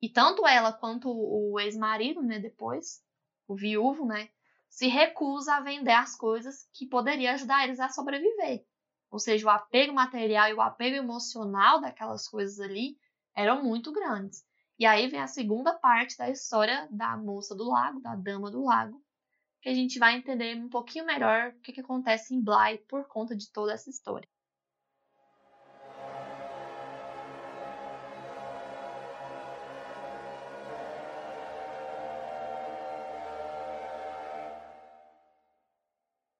[0.00, 3.02] E tanto ela quanto o ex-marido, né, depois,
[3.48, 4.30] o viúvo, né,
[4.68, 8.64] se recusa a vender as coisas que poderia ajudar eles a sobreviver.
[9.10, 12.96] Ou seja, o apego material e o apego emocional daquelas coisas ali
[13.34, 14.44] eram muito grandes.
[14.76, 18.64] E aí vem a segunda parte da história da moça do lago, da dama do
[18.64, 19.00] lago,
[19.62, 23.06] que a gente vai entender um pouquinho melhor o que, que acontece em Bly por
[23.06, 24.28] conta de toda essa história.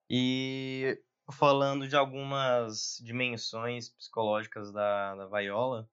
[0.09, 5.89] E falando de algumas dimensões psicológicas da, da Viola,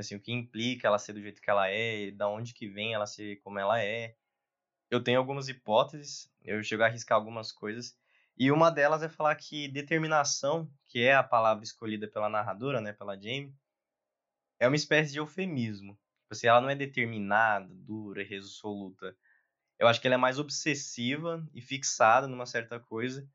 [0.00, 2.94] assim, o que implica ela ser do jeito que ela é, da onde que vem
[2.94, 4.16] ela ser como ela é,
[4.90, 7.96] eu tenho algumas hipóteses, eu chego a arriscar algumas coisas,
[8.36, 12.92] e uma delas é falar que determinação, que é a palavra escolhida pela narradora, né,
[12.92, 13.54] pela Jamie,
[14.58, 15.92] é uma espécie de eufemismo.
[16.22, 19.16] Tipo assim, ela não é determinada, dura, resoluta.
[19.78, 23.28] Eu acho que ela é mais obsessiva e fixada numa certa coisa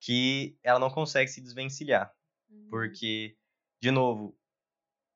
[0.00, 2.14] que ela não consegue se desvencilhar.
[2.48, 2.68] Uhum.
[2.70, 3.36] Porque,
[3.80, 4.38] de novo,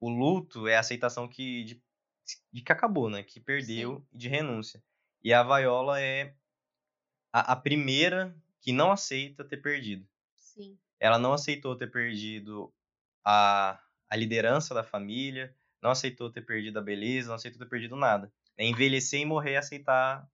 [0.01, 1.83] o luto é a aceitação que, de,
[2.53, 3.23] de que acabou, né?
[3.23, 4.19] Que perdeu, Sim.
[4.19, 4.83] de renúncia.
[5.23, 6.35] E a Viola é
[7.33, 10.07] a, a primeira que não aceita ter perdido.
[10.37, 10.79] Sim.
[10.99, 12.73] Ela não aceitou ter perdido
[13.25, 17.97] a, a liderança da família, não aceitou ter perdido a beleza, não aceitou ter perdido
[17.97, 18.33] nada.
[18.57, 20.29] É envelhecer e morrer e aceitar,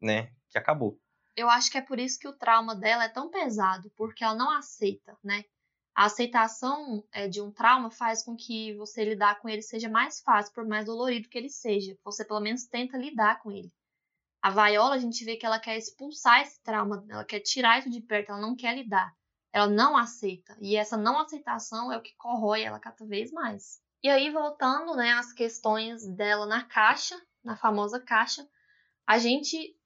[0.00, 1.00] né, que acabou.
[1.36, 4.34] Eu acho que é por isso que o trauma dela é tão pesado, porque ela
[4.34, 5.44] não aceita, né?
[5.94, 10.20] A aceitação é, de um trauma faz com que você lidar com ele seja mais
[10.20, 11.96] fácil, por mais dolorido que ele seja.
[12.04, 13.72] Você pelo menos tenta lidar com ele.
[14.42, 17.90] A Viola, a gente vê que ela quer expulsar esse trauma, ela quer tirar isso
[17.90, 19.14] de perto, ela não quer lidar.
[19.52, 20.56] Ela não aceita.
[20.60, 23.82] E essa não aceitação é o que corrói ela cada vez mais.
[24.02, 28.48] E aí, voltando né, às questões dela na caixa, na famosa caixa,
[29.06, 29.76] a gente,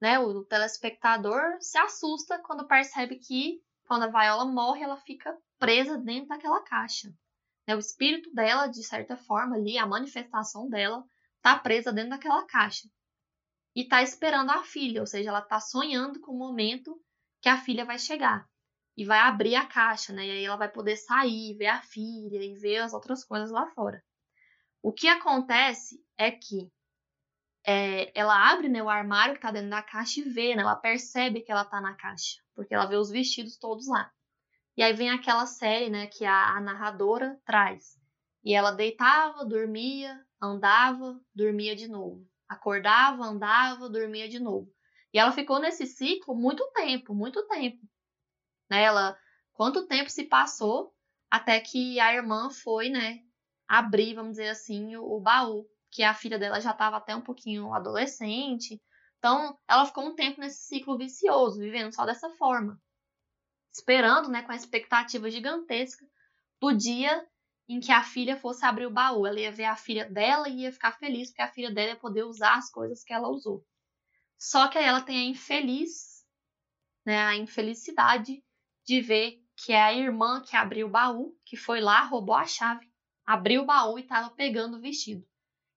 [0.00, 5.98] né, o telespectador, se assusta quando percebe que quando a Viola morre, ela fica presa
[5.98, 7.12] dentro daquela caixa.
[7.66, 11.04] Né, o espírito dela, de certa forma, ali, a manifestação dela,
[11.42, 12.88] tá presa dentro daquela caixa.
[13.74, 16.98] E tá esperando a filha, ou seja, ela tá sonhando com o momento
[17.42, 18.48] que a filha vai chegar.
[18.96, 20.26] E vai abrir a caixa, né?
[20.26, 23.66] E aí ela vai poder sair, ver a filha e ver as outras coisas lá
[23.72, 24.02] fora.
[24.82, 26.72] O que acontece é que
[27.66, 30.62] é, ela abre né, o armário que tá dentro da caixa e vê, né?
[30.62, 34.10] Ela percebe que ela tá na caixa, porque ela vê os vestidos todos lá.
[34.76, 37.98] E aí vem aquela série, né, que a, a narradora traz.
[38.44, 42.28] E ela deitava, dormia, andava, dormia de novo.
[42.46, 44.70] Acordava, andava, dormia de novo.
[45.14, 47.80] E ela ficou nesse ciclo muito tempo, muito tempo.
[48.70, 48.82] Né?
[48.82, 49.18] Ela,
[49.54, 50.94] quanto tempo se passou
[51.30, 53.20] até que a irmã foi, né,
[53.66, 57.22] abrir, vamos dizer assim, o, o baú, que a filha dela já estava até um
[57.22, 58.80] pouquinho adolescente.
[59.18, 62.78] Então, ela ficou um tempo nesse ciclo vicioso, vivendo só dessa forma
[63.78, 66.06] esperando, né, com a expectativa gigantesca
[66.60, 67.26] do dia
[67.68, 69.26] em que a filha fosse abrir o baú.
[69.26, 71.96] Ela ia ver a filha dela e ia ficar feliz porque a filha dela ia
[71.96, 73.64] poder usar as coisas que ela usou.
[74.38, 76.24] Só que aí ela tem a infeliz,
[77.04, 78.42] né, a infelicidade
[78.84, 82.46] de ver que é a irmã que abriu o baú, que foi lá, roubou a
[82.46, 82.90] chave,
[83.24, 85.26] abriu o baú e estava pegando o vestido.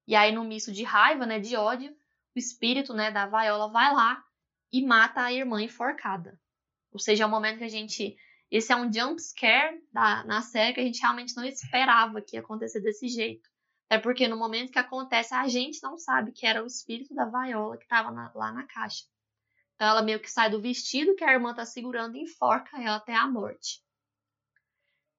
[0.06, 1.92] E aí, no misto de raiva, né, de ódio,
[2.36, 4.24] o espírito, né, da Viola vai lá
[4.72, 6.38] e mata a irmã enforcada.
[6.92, 8.16] Ou seja, é um momento que a gente.
[8.52, 12.36] Esse é um jump scare da, na série que a gente realmente não esperava que
[12.36, 13.48] ia acontecer desse jeito.
[13.90, 17.26] É porque no momento que acontece, a gente não sabe que era o espírito da
[17.26, 19.06] Viola que estava lá na caixa.
[19.76, 22.98] Então ela meio que sai do vestido que a irmã tá segurando e enforca ela
[22.98, 23.82] até a morte.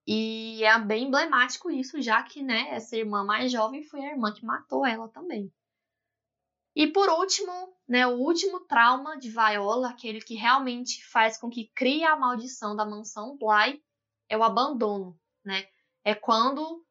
[0.06, 4.32] E é bem emblemático isso, já que né, essa irmã mais jovem foi a irmã
[4.32, 5.52] que matou ela também.
[6.80, 7.52] E por último,
[7.86, 12.74] né, o último trauma de Viola, aquele que realmente faz com que crie a maldição
[12.74, 13.84] da mansão Bly,
[14.30, 15.14] é o abandono,
[15.44, 15.66] né?
[16.02, 16.82] É quando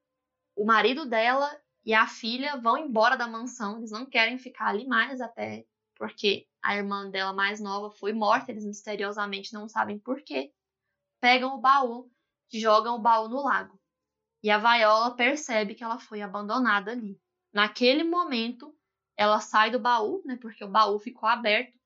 [0.56, 1.50] o marido dela
[1.84, 5.66] e a filha vão embora da mansão, eles não querem ficar ali mais até
[5.96, 10.54] porque a irmã dela mais nova foi morta, eles misteriosamente não sabem por quê.
[11.20, 12.12] Pegam o baú,
[12.54, 13.82] jogam o baú no lago.
[14.44, 17.20] E a Viola percebe que ela foi abandonada ali.
[17.52, 18.72] Naquele momento,
[19.20, 21.78] ela sai do baú, né, porque o baú ficou aberto,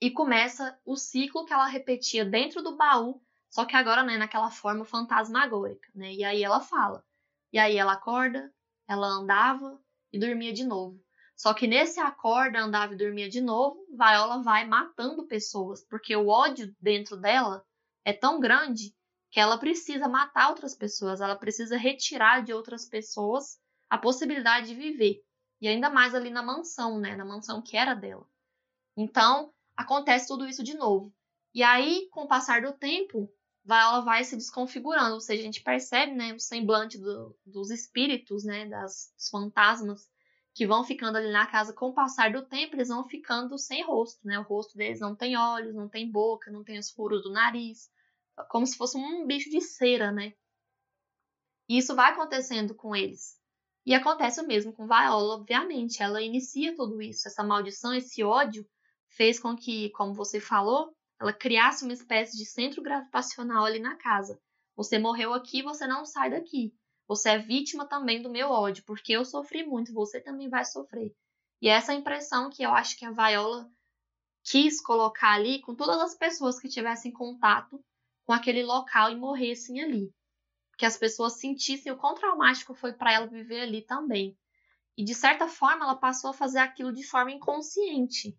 [0.00, 4.50] e começa o ciclo que ela repetia dentro do baú, só que agora, né, naquela
[4.50, 6.10] forma fantasmagórica, né?
[6.14, 7.04] E aí ela fala.
[7.52, 8.50] E aí ela acorda,
[8.88, 9.78] ela andava
[10.10, 10.98] e dormia de novo.
[11.36, 16.28] Só que nesse acorda, andava e dormia de novo, Viola vai matando pessoas, porque o
[16.28, 17.62] ódio dentro dela
[18.06, 18.94] é tão grande
[19.30, 23.58] que ela precisa matar outras pessoas, ela precisa retirar de outras pessoas
[23.90, 25.20] a possibilidade de viver.
[25.64, 27.16] E ainda mais ali na mansão, né?
[27.16, 28.28] Na mansão que era dela.
[28.94, 31.10] Então, acontece tudo isso de novo.
[31.54, 33.32] E aí, com o passar do tempo,
[33.66, 35.14] ela vai se desconfigurando.
[35.14, 36.34] Ou seja, a gente percebe, né?
[36.34, 38.66] O semblante do, dos espíritos, né?
[38.66, 40.06] Das, dos fantasmas
[40.52, 43.82] que vão ficando ali na casa com o passar do tempo, eles vão ficando sem
[43.82, 44.38] rosto, né?
[44.38, 47.90] O rosto deles não tem olhos, não tem boca, não tem os furos do nariz,
[48.50, 50.34] como se fosse um bicho de cera, né?
[51.66, 53.42] E isso vai acontecendo com eles.
[53.86, 56.02] E acontece o mesmo com Viola, obviamente.
[56.02, 57.28] Ela inicia tudo isso.
[57.28, 58.66] Essa maldição, esse ódio,
[59.08, 63.96] fez com que, como você falou, ela criasse uma espécie de centro gravitacional ali na
[63.96, 64.40] casa.
[64.74, 66.74] Você morreu aqui, você não sai daqui.
[67.06, 71.14] Você é vítima também do meu ódio, porque eu sofri muito, você também vai sofrer.
[71.60, 73.70] E essa impressão que eu acho que a Viola
[74.42, 77.78] quis colocar ali com todas as pessoas que tivessem contato
[78.24, 80.10] com aquele local e morressem ali
[80.76, 84.36] que as pessoas sentissem o quão traumático foi para ela viver ali também.
[84.96, 88.38] E de certa forma ela passou a fazer aquilo de forma inconsciente.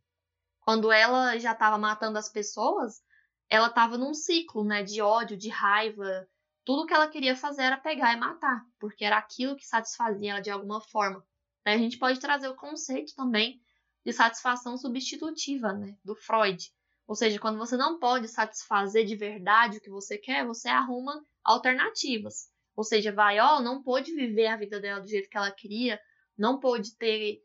[0.61, 3.03] Quando ela já estava matando as pessoas,
[3.49, 6.27] ela estava num ciclo, né, de ódio, de raiva.
[6.63, 10.41] Tudo que ela queria fazer era pegar e matar, porque era aquilo que satisfazia ela
[10.41, 11.23] de alguma forma.
[11.63, 13.61] A gente pode trazer o conceito também
[14.03, 16.71] de satisfação substitutiva, né, do Freud.
[17.07, 21.23] Ou seja, quando você não pode satisfazer de verdade o que você quer, você arruma
[21.45, 22.49] alternativas.
[22.75, 26.01] Ou seja, Viola não pôde viver a vida dela do jeito que ela queria,
[26.37, 27.41] não pôde ter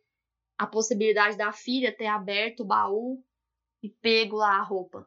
[0.58, 3.24] a possibilidade da filha ter aberto o baú
[3.82, 5.06] e pego lá a roupa.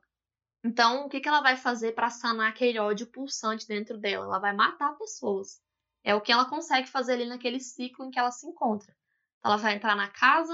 [0.63, 4.25] Então, o que, que ela vai fazer para sanar aquele ódio pulsante dentro dela?
[4.25, 5.61] Ela vai matar pessoas.
[6.03, 8.95] É o que ela consegue fazer ali naquele ciclo em que ela se encontra.
[9.43, 10.53] Ela vai entrar na casa,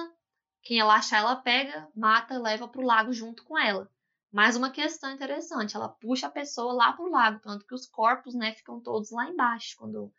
[0.63, 3.89] quem ela achar, ela pega, mata, leva para o lago junto com ela.
[4.31, 7.87] Mais uma questão interessante, ela puxa a pessoa lá para o lago, tanto que os
[7.87, 9.75] corpos né, ficam todos lá embaixo.
[9.77, 10.13] Quando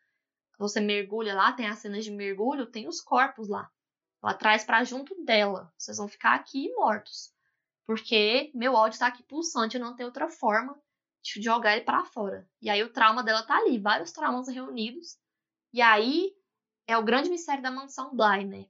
[0.59, 3.71] você mergulha lá, tem as cenas de mergulho, tem os corpos lá.
[4.23, 5.73] Ela traz para junto dela.
[5.79, 7.33] Vocês vão ficar aqui mortos.
[7.87, 10.79] Porque meu ódio tá aqui pulsante, eu não tenho outra forma
[11.23, 12.49] de jogar ele para fora.
[12.61, 15.19] E aí o trauma dela tá ali, vários traumas reunidos.
[15.73, 16.33] E aí
[16.87, 18.67] é o grande mistério da mansão Bly, né?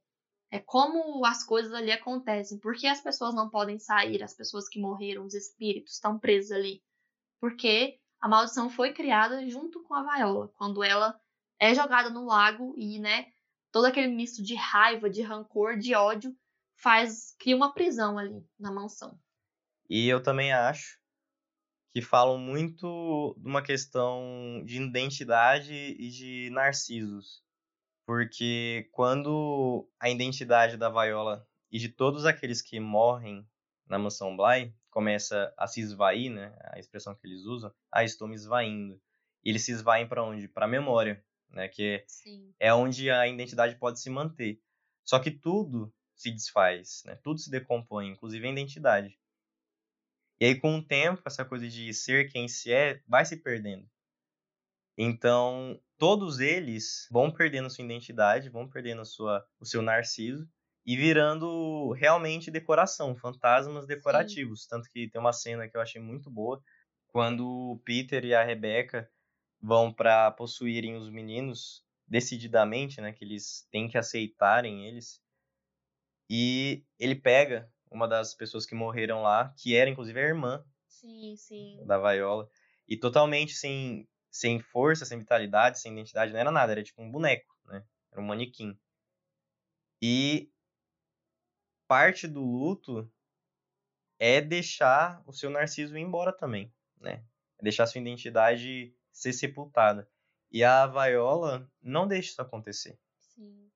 [0.50, 2.58] É como as coisas ali acontecem.
[2.58, 4.22] Por que as pessoas não podem sair?
[4.22, 6.82] As pessoas que morreram, os espíritos, estão presos ali.
[7.40, 10.48] Porque a maldição foi criada junto com a Viola.
[10.56, 11.18] Quando ela
[11.58, 13.26] é jogada no lago e, né,
[13.70, 16.34] todo aquele misto de raiva, de rancor, de ódio
[16.74, 19.18] faz cria uma prisão ali na mansão.
[19.88, 20.98] E eu também acho
[21.92, 27.42] que falam muito de uma questão de identidade e de narcisos.
[28.10, 33.48] Porque quando a identidade da Viola e de todos aqueles que morrem
[33.86, 38.26] na mansão Bly começa a se esvair, né, a expressão que eles usam, ah, estou
[38.26, 39.00] me esvaindo.
[39.44, 40.48] E eles se esvaem para onde?
[40.48, 42.52] Para a memória, né, que Sim.
[42.58, 44.60] é onde a identidade pode se manter.
[45.04, 47.14] Só que tudo se desfaz, né?
[47.22, 49.16] Tudo se decompõe, inclusive a identidade.
[50.40, 53.88] E aí, com o tempo, essa coisa de ser quem se é vai se perdendo.
[55.02, 60.46] Então, todos eles vão perdendo sua identidade, vão perdendo sua, o seu narciso
[60.84, 64.64] e virando realmente decoração, fantasmas decorativos.
[64.64, 64.68] Sim.
[64.68, 66.62] Tanto que tem uma cena que eu achei muito boa,
[67.06, 69.10] quando o Peter e a Rebecca
[69.58, 75.18] vão para possuírem os meninos decididamente, né, que eles têm que aceitarem eles.
[76.28, 81.34] E ele pega uma das pessoas que morreram lá, que era inclusive a irmã sim,
[81.36, 81.86] sim.
[81.86, 82.46] da Viola,
[82.86, 87.10] e totalmente sem, sem força, sem vitalidade, sem identidade, não era nada, era tipo um
[87.10, 87.84] boneco, né?
[88.12, 88.78] Era um manequim.
[90.00, 90.50] E
[91.88, 93.12] parte do luto
[94.18, 97.24] é deixar o seu narciso ir embora também, né?
[97.58, 100.08] É deixar sua identidade ser sepultada.
[100.50, 102.98] E a Viola não deixa isso acontecer.
[103.20, 103.70] Sim.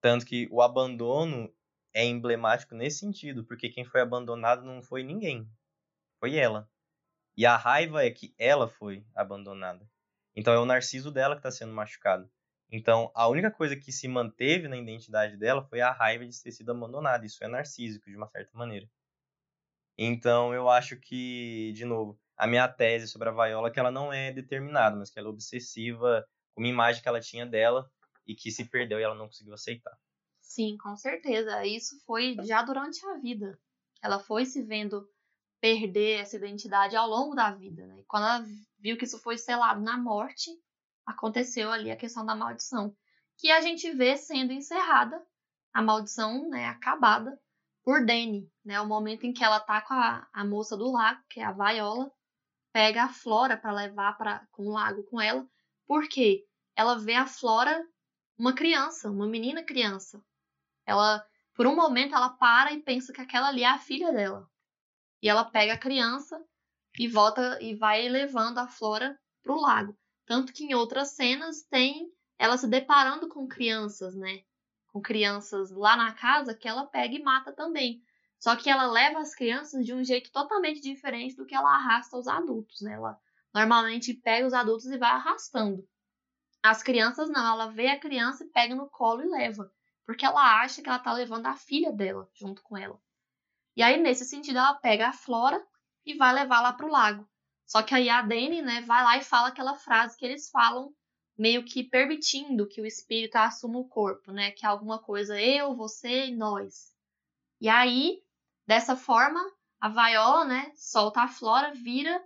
[0.00, 1.52] Tanto que o abandono
[1.92, 5.50] é emblemático nesse sentido, porque quem foi abandonado não foi ninguém,
[6.20, 6.70] foi ela.
[7.36, 9.88] E a raiva é que ela foi abandonada.
[10.38, 12.30] Então é o narciso dela que está sendo machucado.
[12.70, 16.52] Então a única coisa que se manteve na identidade dela foi a raiva de ter
[16.52, 17.26] sido abandonada.
[17.26, 18.88] Isso é narcísico de uma certa maneira.
[19.98, 23.90] Então eu acho que, de novo, a minha tese sobre a Viola é que ela
[23.90, 26.24] não é determinada, mas que ela é obsessiva
[26.54, 27.90] com uma imagem que ela tinha dela
[28.24, 29.98] e que se perdeu e ela não conseguiu aceitar.
[30.40, 31.66] Sim, com certeza.
[31.66, 33.58] Isso foi já durante a vida.
[34.00, 35.04] Ela foi se vendo
[35.60, 38.00] perder essa identidade ao longo da vida, né?
[38.00, 38.44] E quando ela
[38.78, 40.50] viu que isso foi selado na morte,
[41.04, 42.94] aconteceu ali a questão da maldição,
[43.36, 45.20] que a gente vê sendo encerrada,
[45.72, 47.38] a maldição, né, acabada
[47.84, 48.80] por Dani, né?
[48.80, 51.52] O momento em que ela tá com a, a moça do lago, que é a
[51.52, 52.10] Viola,
[52.72, 55.48] pega a Flora para levar para com lago com ela,
[55.86, 56.44] porque
[56.76, 57.84] ela vê a Flora
[58.38, 60.22] uma criança, uma menina criança,
[60.86, 64.48] ela, por um momento, ela para e pensa que aquela ali é a filha dela.
[65.22, 66.42] E ela pega a criança
[66.98, 69.96] e volta e vai levando a Flora pro lago.
[70.26, 74.42] Tanto que em outras cenas tem ela se deparando com crianças, né?
[74.92, 78.02] Com crianças lá na casa que ela pega e mata também.
[78.38, 82.16] Só que ela leva as crianças de um jeito totalmente diferente do que ela arrasta
[82.16, 82.92] os adultos, né?
[82.92, 83.18] Ela
[83.52, 85.86] normalmente pega os adultos e vai arrastando.
[86.62, 89.72] As crianças não, ela vê a criança e pega no colo e leva
[90.08, 92.98] porque ela acha que ela tá levando a filha dela junto com ela.
[93.78, 95.64] E aí, nesse sentido, ela pega a Flora
[96.04, 97.30] e vai levar lá pro lago.
[97.64, 100.92] Só que aí a Dani, né, vai lá e fala aquela frase que eles falam,
[101.38, 104.50] meio que permitindo que o espírito assuma o corpo, né?
[104.50, 106.92] Que é alguma coisa eu, você e nós.
[107.60, 108.20] E aí,
[108.66, 109.40] dessa forma,
[109.80, 112.20] a Viola, né, solta a Flora, vira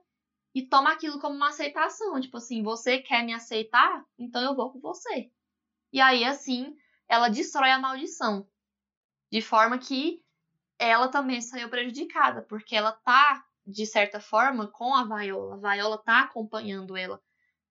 [0.55, 2.19] e toma aquilo como uma aceitação.
[2.19, 4.03] Tipo assim, você quer me aceitar?
[4.19, 5.31] Então eu vou com você.
[5.93, 6.75] E aí, assim,
[7.07, 8.49] ela destrói a maldição.
[9.31, 10.23] De forma que
[10.89, 15.55] ela também saiu prejudicada, porque ela tá de certa forma, com a Viola.
[15.55, 17.21] A Viola tá acompanhando ela.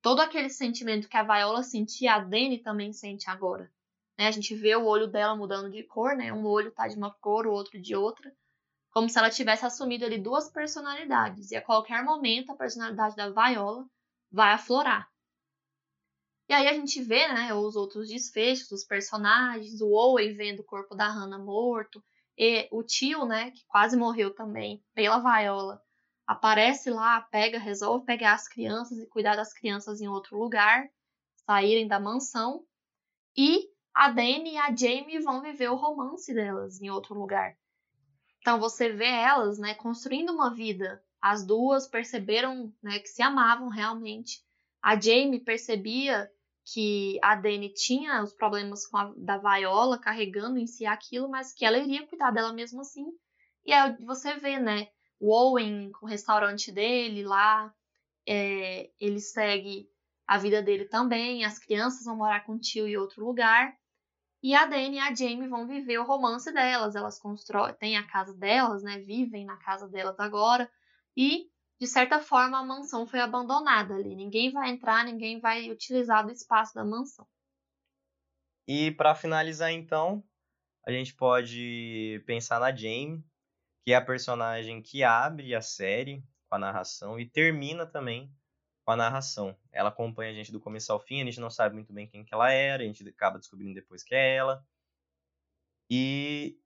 [0.02, 3.72] Todo aquele sentimento que a Viola sentia, a Dani também sente agora.
[4.18, 4.28] Né?
[4.28, 6.34] A gente vê o olho dela mudando de cor, né?
[6.34, 8.34] Um olho tá de uma cor, o outro de outra.
[8.92, 11.52] Como se ela tivesse assumido ali duas personalidades.
[11.52, 13.86] E a qualquer momento a personalidade da Viola
[14.32, 15.10] vai aflorar.
[16.50, 20.66] E aí a gente vê, né, os outros desfechos dos personagens, o Owen vendo o
[20.66, 22.04] corpo da Hannah morto,
[22.44, 25.80] e o tio, né, que quase morreu também pela Viola,
[26.26, 30.90] aparece lá, pega, resolve pegar as crianças e cuidar das crianças em outro lugar,
[31.46, 32.66] saírem da mansão,
[33.38, 37.56] e a Dani e a Jamie vão viver o romance delas em outro lugar.
[38.40, 41.00] Então você vê elas, né, construindo uma vida.
[41.22, 44.44] As duas perceberam, né, que se amavam realmente.
[44.82, 46.28] A Jamie percebia
[46.66, 51.54] que a Dani tinha os problemas com a, da Viola carregando em si aquilo, mas
[51.54, 53.06] que ela iria cuidar dela mesmo assim.
[53.66, 54.88] E aí você vê, né,
[55.20, 57.74] o Owen com o restaurante dele lá,
[58.28, 59.88] é, ele segue
[60.28, 63.76] a vida dele também, as crianças vão morar com o tio em outro lugar.
[64.44, 66.96] E a Dani e a Jamie vão viver o romance delas.
[66.96, 68.98] Elas constroem, têm a casa delas, né?
[69.00, 70.70] Vivem na casa delas agora.
[71.16, 71.51] E,
[71.82, 74.16] de certa forma, a mansão foi abandonada ali.
[74.16, 77.28] Ninguém vai entrar, ninguém vai utilizar do espaço da mansão.
[78.68, 80.24] E para finalizar, então,
[80.86, 83.26] a gente pode pensar na Jamie,
[83.84, 88.32] que é a personagem que abre a série com a narração e termina também
[88.86, 89.58] com a narração.
[89.72, 92.24] Ela acompanha a gente do começo ao fim, a gente não sabe muito bem quem
[92.24, 94.64] que ela era, a gente acaba descobrindo depois que é ela.
[95.90, 96.60] E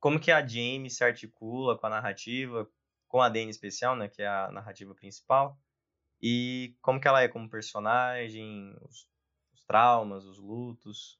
[0.00, 2.68] como que a Jamie se articula com a narrativa,
[3.08, 5.58] com a Dani especial, né, que é a narrativa principal,
[6.20, 9.08] e como que ela é como personagem, os,
[9.52, 11.18] os traumas, os lutos.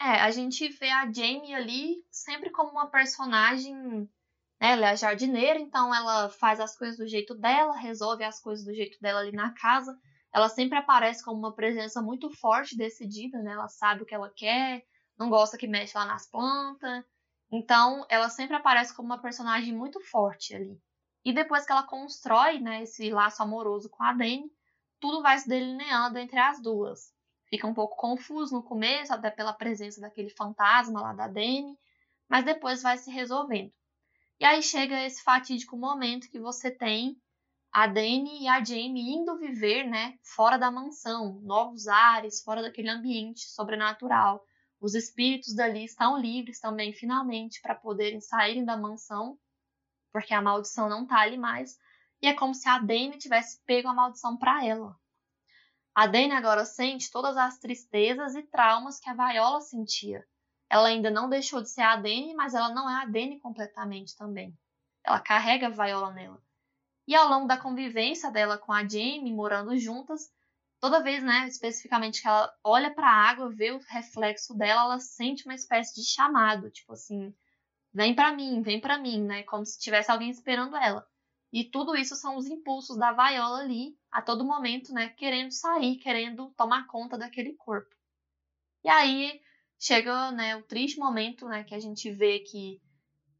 [0.00, 4.08] É, a gente vê a Jamie ali sempre como uma personagem
[4.60, 4.72] né?
[4.72, 8.74] Ela é jardineira, então ela faz as coisas do jeito dela, resolve as coisas do
[8.74, 9.94] jeito dela ali na casa.
[10.32, 13.52] Ela sempre aparece como uma presença muito forte, decidida, né?
[13.52, 14.82] Ela sabe o que ela quer,
[15.18, 17.04] não gosta que mexe lá nas plantas.
[17.52, 20.80] Então, ela sempre aparece como uma personagem muito forte ali.
[21.24, 24.50] E depois que ela constrói, né, esse laço amoroso com a Dani,
[25.00, 27.12] tudo vai se delineando entre as duas.
[27.48, 31.78] Fica um pouco confuso no começo, até pela presença daquele fantasma lá da Dani,
[32.28, 33.72] mas depois vai se resolvendo.
[34.40, 37.16] E aí chega esse fatídico momento que você tem
[37.72, 42.88] a Dani e a Jamie indo viver, né, fora da mansão, novos ares, fora daquele
[42.88, 44.44] ambiente sobrenatural.
[44.80, 49.38] Os espíritos dali estão livres também, finalmente, para poderem saírem da mansão,
[50.14, 51.76] porque a maldição não tá ali mais.
[52.22, 54.96] E é como se a Dani tivesse pego a maldição para ela.
[55.92, 60.24] A Dani agora sente todas as tristezas e traumas que a Viola sentia.
[60.70, 64.16] Ela ainda não deixou de ser a Dani, mas ela não é a Dani completamente
[64.16, 64.56] também.
[65.02, 66.40] Ela carrega a Viola nela.
[67.08, 70.32] E ao longo da convivência dela com a Jamie, morando juntas,
[70.80, 75.00] toda vez, né, especificamente que ela olha para a água, vê o reflexo dela, ela
[75.00, 77.34] sente uma espécie de chamado, tipo assim,
[77.94, 81.06] vem para mim, vem para mim, né, como se tivesse alguém esperando ela.
[81.52, 85.96] E tudo isso são os impulsos da Viola ali, a todo momento, né, querendo sair,
[85.96, 87.94] querendo tomar conta daquele corpo.
[88.82, 89.40] E aí
[89.78, 92.82] chega né, o triste momento né, que a gente vê que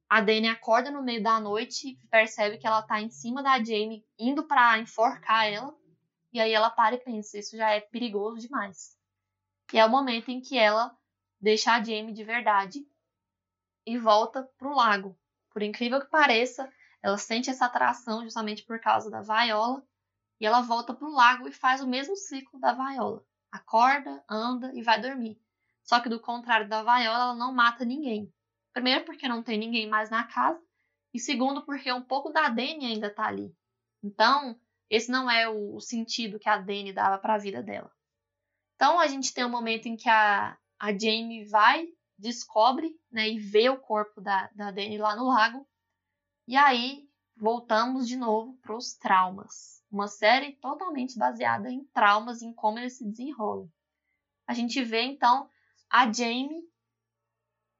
[0.09, 4.07] a Dani acorda no meio da noite percebe que ela tá em cima da Jamie,
[4.17, 5.75] indo para enforcar ela.
[6.33, 8.97] E aí ela para e pensa, isso já é perigoso demais.
[9.73, 10.97] E é o momento em que ela
[11.41, 12.87] deixa a Jamie de verdade
[13.87, 15.19] e volta pro lago.
[15.51, 16.71] Por incrível que pareça,
[17.03, 19.83] ela sente essa atração justamente por causa da Viola.
[20.41, 23.25] E ela volta pro lago e faz o mesmo ciclo da Viola.
[23.53, 25.41] Acorda, anda e vai dormir.
[25.85, 28.33] Só que do contrário da Viola, ela não mata ninguém.
[28.73, 30.61] Primeiro porque não tem ninguém mais na casa,
[31.15, 33.55] e segundo porque um pouco da Dani ainda tá ali.
[34.03, 34.59] Então,
[34.91, 37.91] esse não é o, sentido que a Dani dava para a vida dela.
[38.75, 41.87] Então, a gente tem um momento em que a, a Jamie vai,
[42.19, 45.67] descobre, né, e vê o corpo da, da Dani lá no lago.
[46.47, 49.83] E aí, voltamos de novo para os traumas.
[49.91, 53.71] Uma série totalmente baseada em traumas, em como eles se desenrolam.
[54.47, 55.49] A gente vê, então,
[55.91, 56.63] a Jamie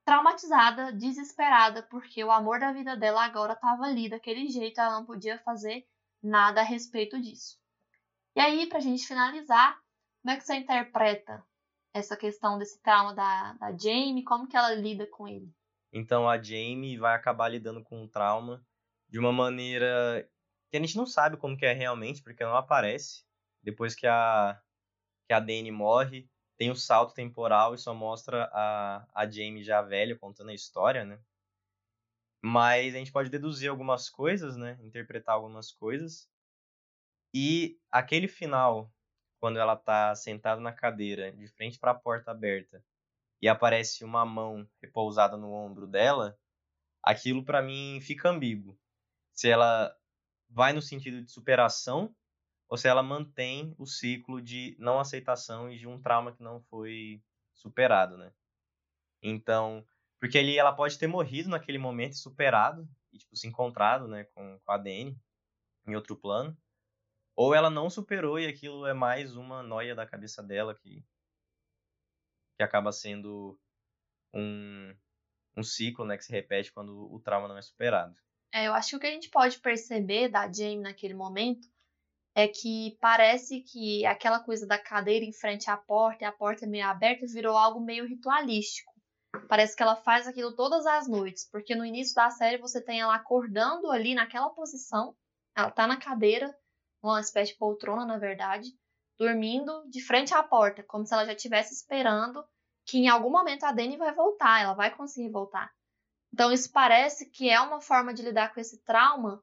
[0.03, 5.05] traumatizada, desesperada, porque o amor da vida dela agora estava ali daquele jeito, ela não
[5.05, 5.87] podia fazer
[6.21, 7.59] nada a respeito disso.
[8.35, 9.79] E aí, para a gente finalizar,
[10.21, 11.43] como é que você interpreta
[11.95, 14.25] essa questão desse trauma da, da Jamie?
[14.25, 15.49] Como que ela lida com ele?
[15.93, 18.61] Então, a Jamie vai acabar lidando com o trauma
[19.07, 20.29] de uma maneira
[20.69, 23.23] que a gente não sabe como que é realmente, porque não aparece.
[23.63, 24.61] Depois que a,
[25.25, 29.81] que a Dani morre, tem o salto temporal e só mostra a, a Jamie já
[29.81, 31.17] velha contando a história, né?
[32.43, 34.77] Mas a gente pode deduzir algumas coisas, né?
[34.83, 36.29] Interpretar algumas coisas.
[37.33, 38.93] E aquele final,
[39.39, 42.83] quando ela tá sentada na cadeira, de frente para a porta aberta,
[43.41, 46.37] e aparece uma mão repousada no ombro dela,
[47.03, 48.77] aquilo para mim fica ambíguo.
[49.33, 49.95] Se ela
[50.49, 52.15] vai no sentido de superação
[52.67, 56.61] ou se ela mantém o ciclo de não aceitação e de um trauma que não
[56.63, 57.21] foi
[57.53, 58.33] superado, né?
[59.21, 59.85] Então,
[60.19, 64.23] porque ali ela pode ter morrido naquele momento e superado e tipo se encontrado, né,
[64.25, 65.19] com, com a Dani
[65.87, 66.57] em outro plano,
[67.35, 71.03] ou ela não superou e aquilo é mais uma noia da cabeça dela que
[72.57, 73.59] que acaba sendo
[74.33, 74.95] um
[75.57, 78.13] um ciclo, né, que se repete quando o trauma não é superado.
[78.53, 81.67] É, eu acho que o que a gente pode perceber da Jamie naquele momento
[82.35, 86.67] é que parece que aquela coisa da cadeira em frente à porta e a porta
[86.67, 88.91] meio aberta virou algo meio ritualístico.
[89.47, 92.99] Parece que ela faz aquilo todas as noites, porque no início da série você tem
[92.99, 95.15] ela acordando ali naquela posição,
[95.55, 96.53] ela tá na cadeira,
[97.11, 98.69] uma espécie de poltrona, na verdade,
[99.17, 102.43] dormindo de frente à porta, como se ela já estivesse esperando
[102.85, 105.71] que em algum momento a Dani vai voltar, ela vai conseguir voltar.
[106.33, 109.41] Então isso parece que é uma forma de lidar com esse trauma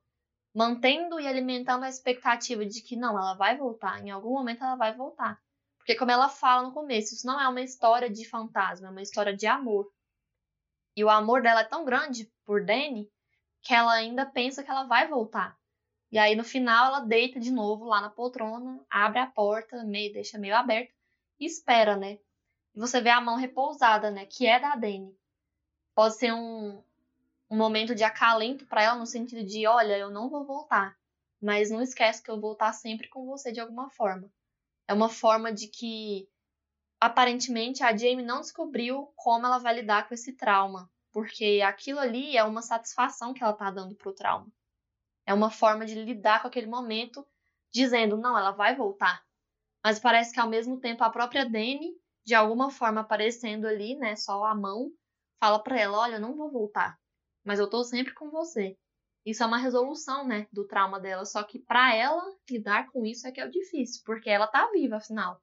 [0.55, 4.77] mantendo e alimentando a expectativa de que não, ela vai voltar, em algum momento ela
[4.77, 5.41] vai voltar.
[5.79, 9.03] Porque como ela fala no começo, isso não é uma história de fantasma, é uma
[9.03, 9.91] história de amor.
[10.95, 13.11] E o amor dela é tão grande por Danny
[13.63, 15.57] que ela ainda pensa que ela vai voltar.
[16.13, 20.13] E aí no final ela deita de novo lá na poltrona, abre a porta, meio
[20.13, 20.93] deixa meio aberta
[21.41, 22.19] e espera, né?
[22.75, 25.17] E você vê a mão repousada, né, que é da Danny.
[25.95, 26.83] Pode ser um,
[27.51, 30.99] um momento de acalento para ela no sentido de, olha, eu não vou voltar,
[31.41, 34.31] mas não esquece que eu vou estar sempre com você de alguma forma.
[34.87, 36.29] É uma forma de que
[37.01, 42.37] aparentemente a Jamie não descobriu como ela vai lidar com esse trauma, porque aquilo ali
[42.37, 44.47] é uma satisfação que ela tá dando pro trauma.
[45.27, 47.27] É uma forma de lidar com aquele momento,
[47.73, 49.23] dizendo, não, ela vai voltar.
[49.85, 51.95] Mas parece que ao mesmo tempo a própria Dani,
[52.25, 54.91] de alguma forma aparecendo ali, né, só a mão,
[55.41, 57.01] fala para ela, olha, eu não vou voltar
[57.45, 58.77] mas eu tô sempre com você.
[59.25, 63.27] Isso é uma resolução, né, do trauma dela, só que para ela lidar com isso
[63.27, 65.41] é que é o difícil, porque ela tá viva afinal.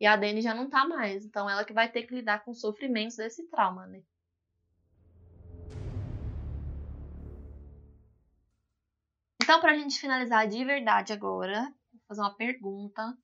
[0.00, 2.52] E a Dani já não tá mais, então ela que vai ter que lidar com
[2.52, 4.02] os sofrimentos desse trauma, né?
[9.46, 13.16] Então, pra gente finalizar de verdade agora, vou fazer uma pergunta,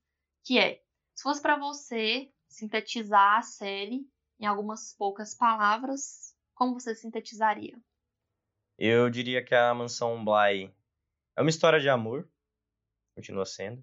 [0.44, 0.80] que é:
[1.16, 4.08] se fosse para você sintetizar a série
[4.38, 7.76] em algumas poucas palavras, como você sintetizaria?
[8.78, 10.72] Eu diria que a Mansão Bly
[11.34, 12.30] é uma história de amor,
[13.16, 13.82] continua sendo,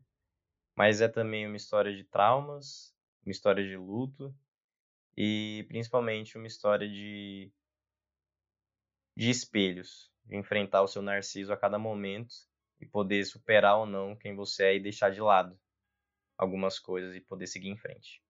[0.77, 4.33] mas é também uma história de traumas, uma história de luto
[5.17, 7.51] e principalmente uma história de
[9.17, 12.33] de espelhos, enfrentar o seu narciso a cada momento
[12.79, 15.59] e poder superar ou não quem você é e deixar de lado
[16.37, 18.23] algumas coisas e poder seguir em frente.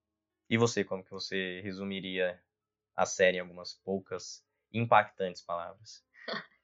[0.49, 2.41] E você, como que você resumiria
[2.95, 4.43] a série em algumas poucas
[4.73, 6.03] impactantes palavras?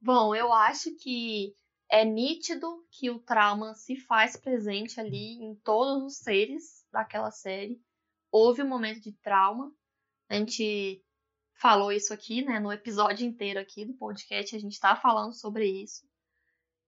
[0.00, 1.56] Bom, eu acho que
[1.90, 7.80] é nítido que o trauma se faz presente ali em todos os seres daquela série.
[8.30, 9.72] Houve um momento de trauma.
[10.28, 11.02] A gente
[11.54, 15.66] falou isso aqui, né, no episódio inteiro aqui do podcast, a gente tá falando sobre
[15.66, 16.06] isso.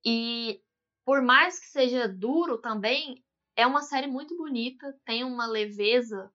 [0.04, 0.60] E
[1.04, 3.24] por mais que seja duro também,
[3.56, 6.30] é uma série muito bonita, tem uma leveza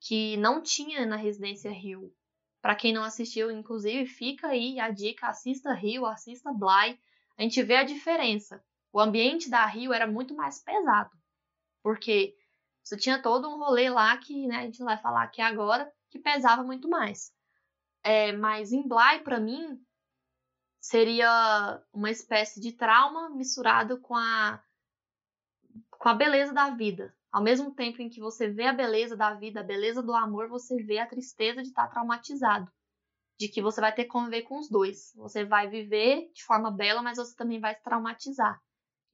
[0.00, 2.12] que não tinha na Residência Rio.
[2.60, 6.98] Para quem não assistiu, inclusive, fica aí a dica: assista Rio, assista Bly.
[7.36, 8.62] A gente vê a diferença.
[8.92, 11.10] O ambiente da Rio era muito mais pesado,
[11.82, 12.34] porque
[12.82, 16.18] você tinha todo um rolê lá que né, a gente vai falar aqui agora, que
[16.18, 17.32] pesava muito mais.
[18.02, 18.86] É, mas em
[19.22, 19.80] para mim,
[20.80, 24.62] seria uma espécie de trauma misturado com a,
[25.90, 27.14] com a beleza da vida.
[27.30, 30.48] Ao mesmo tempo em que você vê a beleza da vida, a beleza do amor,
[30.48, 32.70] você vê a tristeza de estar traumatizado.
[33.38, 35.12] De que você vai ter que conviver com os dois.
[35.16, 38.60] Você vai viver de forma bela, mas você também vai se traumatizar.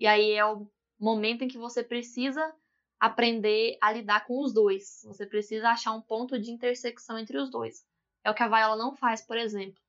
[0.01, 0.68] E aí é o
[0.99, 2.53] momento em que você precisa
[2.99, 5.03] aprender a lidar com os dois.
[5.05, 7.86] Você precisa achar um ponto de intersecção entre os dois.
[8.28, 9.80] É o que a Viola não faz, por exemplo.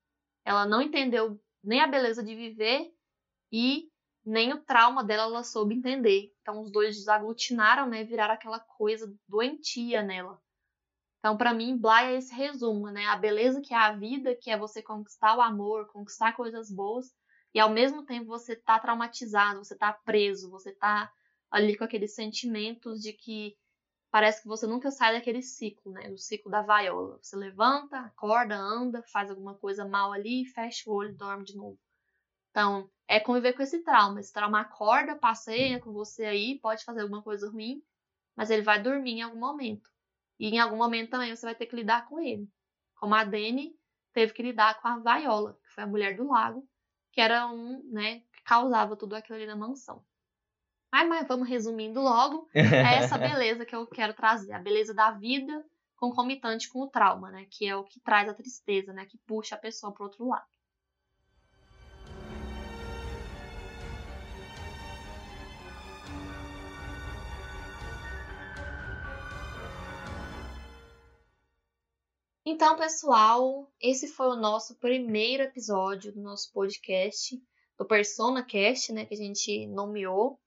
[0.46, 2.90] Ela não entendeu nem a beleza de viver
[3.52, 3.92] e
[4.26, 6.34] nem o trauma dela ela soube entender.
[6.42, 10.42] Então os dois desaglutinaram, né, viraram aquela coisa doentia nela.
[11.20, 14.50] Então para mim, Bly é esse resumo, né, a beleza que é a vida, que
[14.50, 17.14] é você conquistar o amor, conquistar coisas boas,
[17.54, 21.12] e ao mesmo tempo você tá traumatizado, você tá preso, você tá
[21.52, 23.58] ali com aqueles sentimentos de que
[24.12, 26.10] parece que você nunca sai daquele ciclo, né?
[26.10, 27.20] Do ciclo da vaiola.
[27.22, 31.56] Você levanta, acorda, anda, faz alguma coisa mal ali, fecha o olho e dorme de
[31.56, 31.80] novo.
[32.52, 34.20] Então, é conviver com esse trauma.
[34.20, 37.82] Esse trauma acorda, passeia com você aí, pode fazer alguma coisa ruim,
[38.36, 39.90] mas ele vai dormir em algum momento.
[40.40, 42.50] E em algum momento também você vai ter que lidar com ele.
[42.96, 43.76] Como a Dani
[44.14, 46.68] teve que lidar com a Vaiola, que foi a mulher do lago,
[47.12, 50.04] que era um, né, que causava tudo aquilo ali na mansão.
[50.92, 55.12] Mas, mas vamos resumindo logo, é essa beleza que eu quero trazer, a beleza da
[55.12, 55.64] vida
[55.96, 59.56] concomitante com o trauma, né, que é o que traz a tristeza, né, que puxa
[59.56, 60.48] a pessoa para outro lado.
[72.46, 77.40] Então, pessoal, esse foi o nosso primeiro episódio do nosso podcast,
[77.78, 80.40] do Persona Cast, né, que a gente nomeou.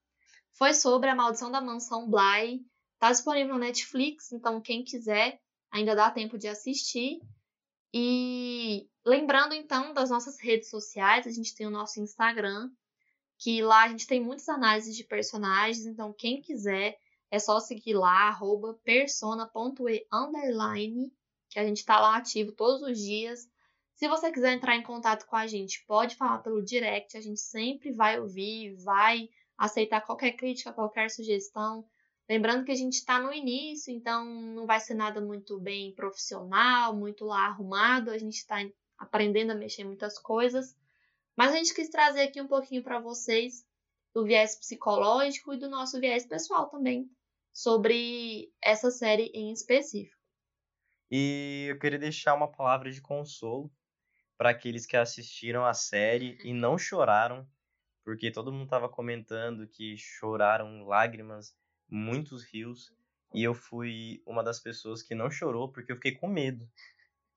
[0.52, 2.64] Foi sobre a maldição da mansão Bly.
[2.98, 5.40] Tá disponível no Netflix, então quem quiser
[5.70, 7.20] ainda dá tempo de assistir.
[7.92, 12.70] E lembrando então das nossas redes sociais, a gente tem o nosso Instagram,
[13.38, 16.96] que lá a gente tem muitas análises de personagens, então quem quiser
[17.30, 18.38] é só seguir lá,
[18.84, 21.12] persona.e underline
[21.48, 23.48] que a gente está lá ativo todos os dias.
[23.94, 27.40] Se você quiser entrar em contato com a gente, pode falar pelo direct, a gente
[27.40, 31.86] sempre vai ouvir, vai aceitar qualquer crítica, qualquer sugestão.
[32.28, 36.96] Lembrando que a gente está no início, então não vai ser nada muito bem profissional,
[36.96, 38.56] muito lá arrumado, a gente está
[38.98, 40.76] aprendendo a mexer em muitas coisas.
[41.36, 43.64] Mas a gente quis trazer aqui um pouquinho para vocês
[44.14, 47.10] do viés psicológico e do nosso viés pessoal também,
[47.52, 50.20] sobre essa série em específico.
[51.10, 53.70] E eu queria deixar uma palavra de consolo
[54.36, 57.46] para aqueles que assistiram a série e não choraram,
[58.04, 61.54] porque todo mundo estava comentando que choraram lágrimas,
[61.88, 62.92] muitos rios,
[63.34, 66.68] e eu fui uma das pessoas que não chorou porque eu fiquei com medo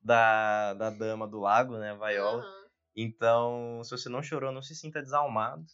[0.01, 2.43] da, da dama do lago, né, a Viola.
[2.43, 2.65] Uhum.
[2.95, 5.65] Então, se você não chorou, não se sinta desalmado.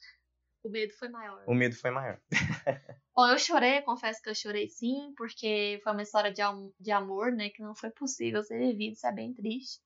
[0.64, 1.44] O medo foi maior.
[1.48, 2.20] O medo foi maior.
[3.16, 6.42] Bom, eu chorei, confesso que eu chorei sim, porque foi uma história de,
[6.80, 9.82] de amor, né, que não foi possível ser vivido, isso é bem triste.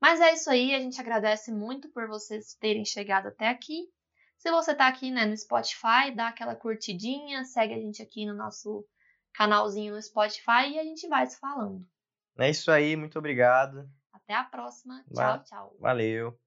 [0.00, 3.86] Mas é isso aí, a gente agradece muito por vocês terem chegado até aqui.
[4.40, 8.32] Se você tá aqui, né, no Spotify, dá aquela curtidinha, segue a gente aqui no
[8.32, 8.86] nosso
[9.34, 11.86] canalzinho no Spotify e a gente vai se falando.
[12.38, 13.86] É isso aí, muito obrigado.
[14.10, 15.04] Até a próxima.
[15.14, 15.76] Tchau, tchau.
[15.78, 16.40] Valeu.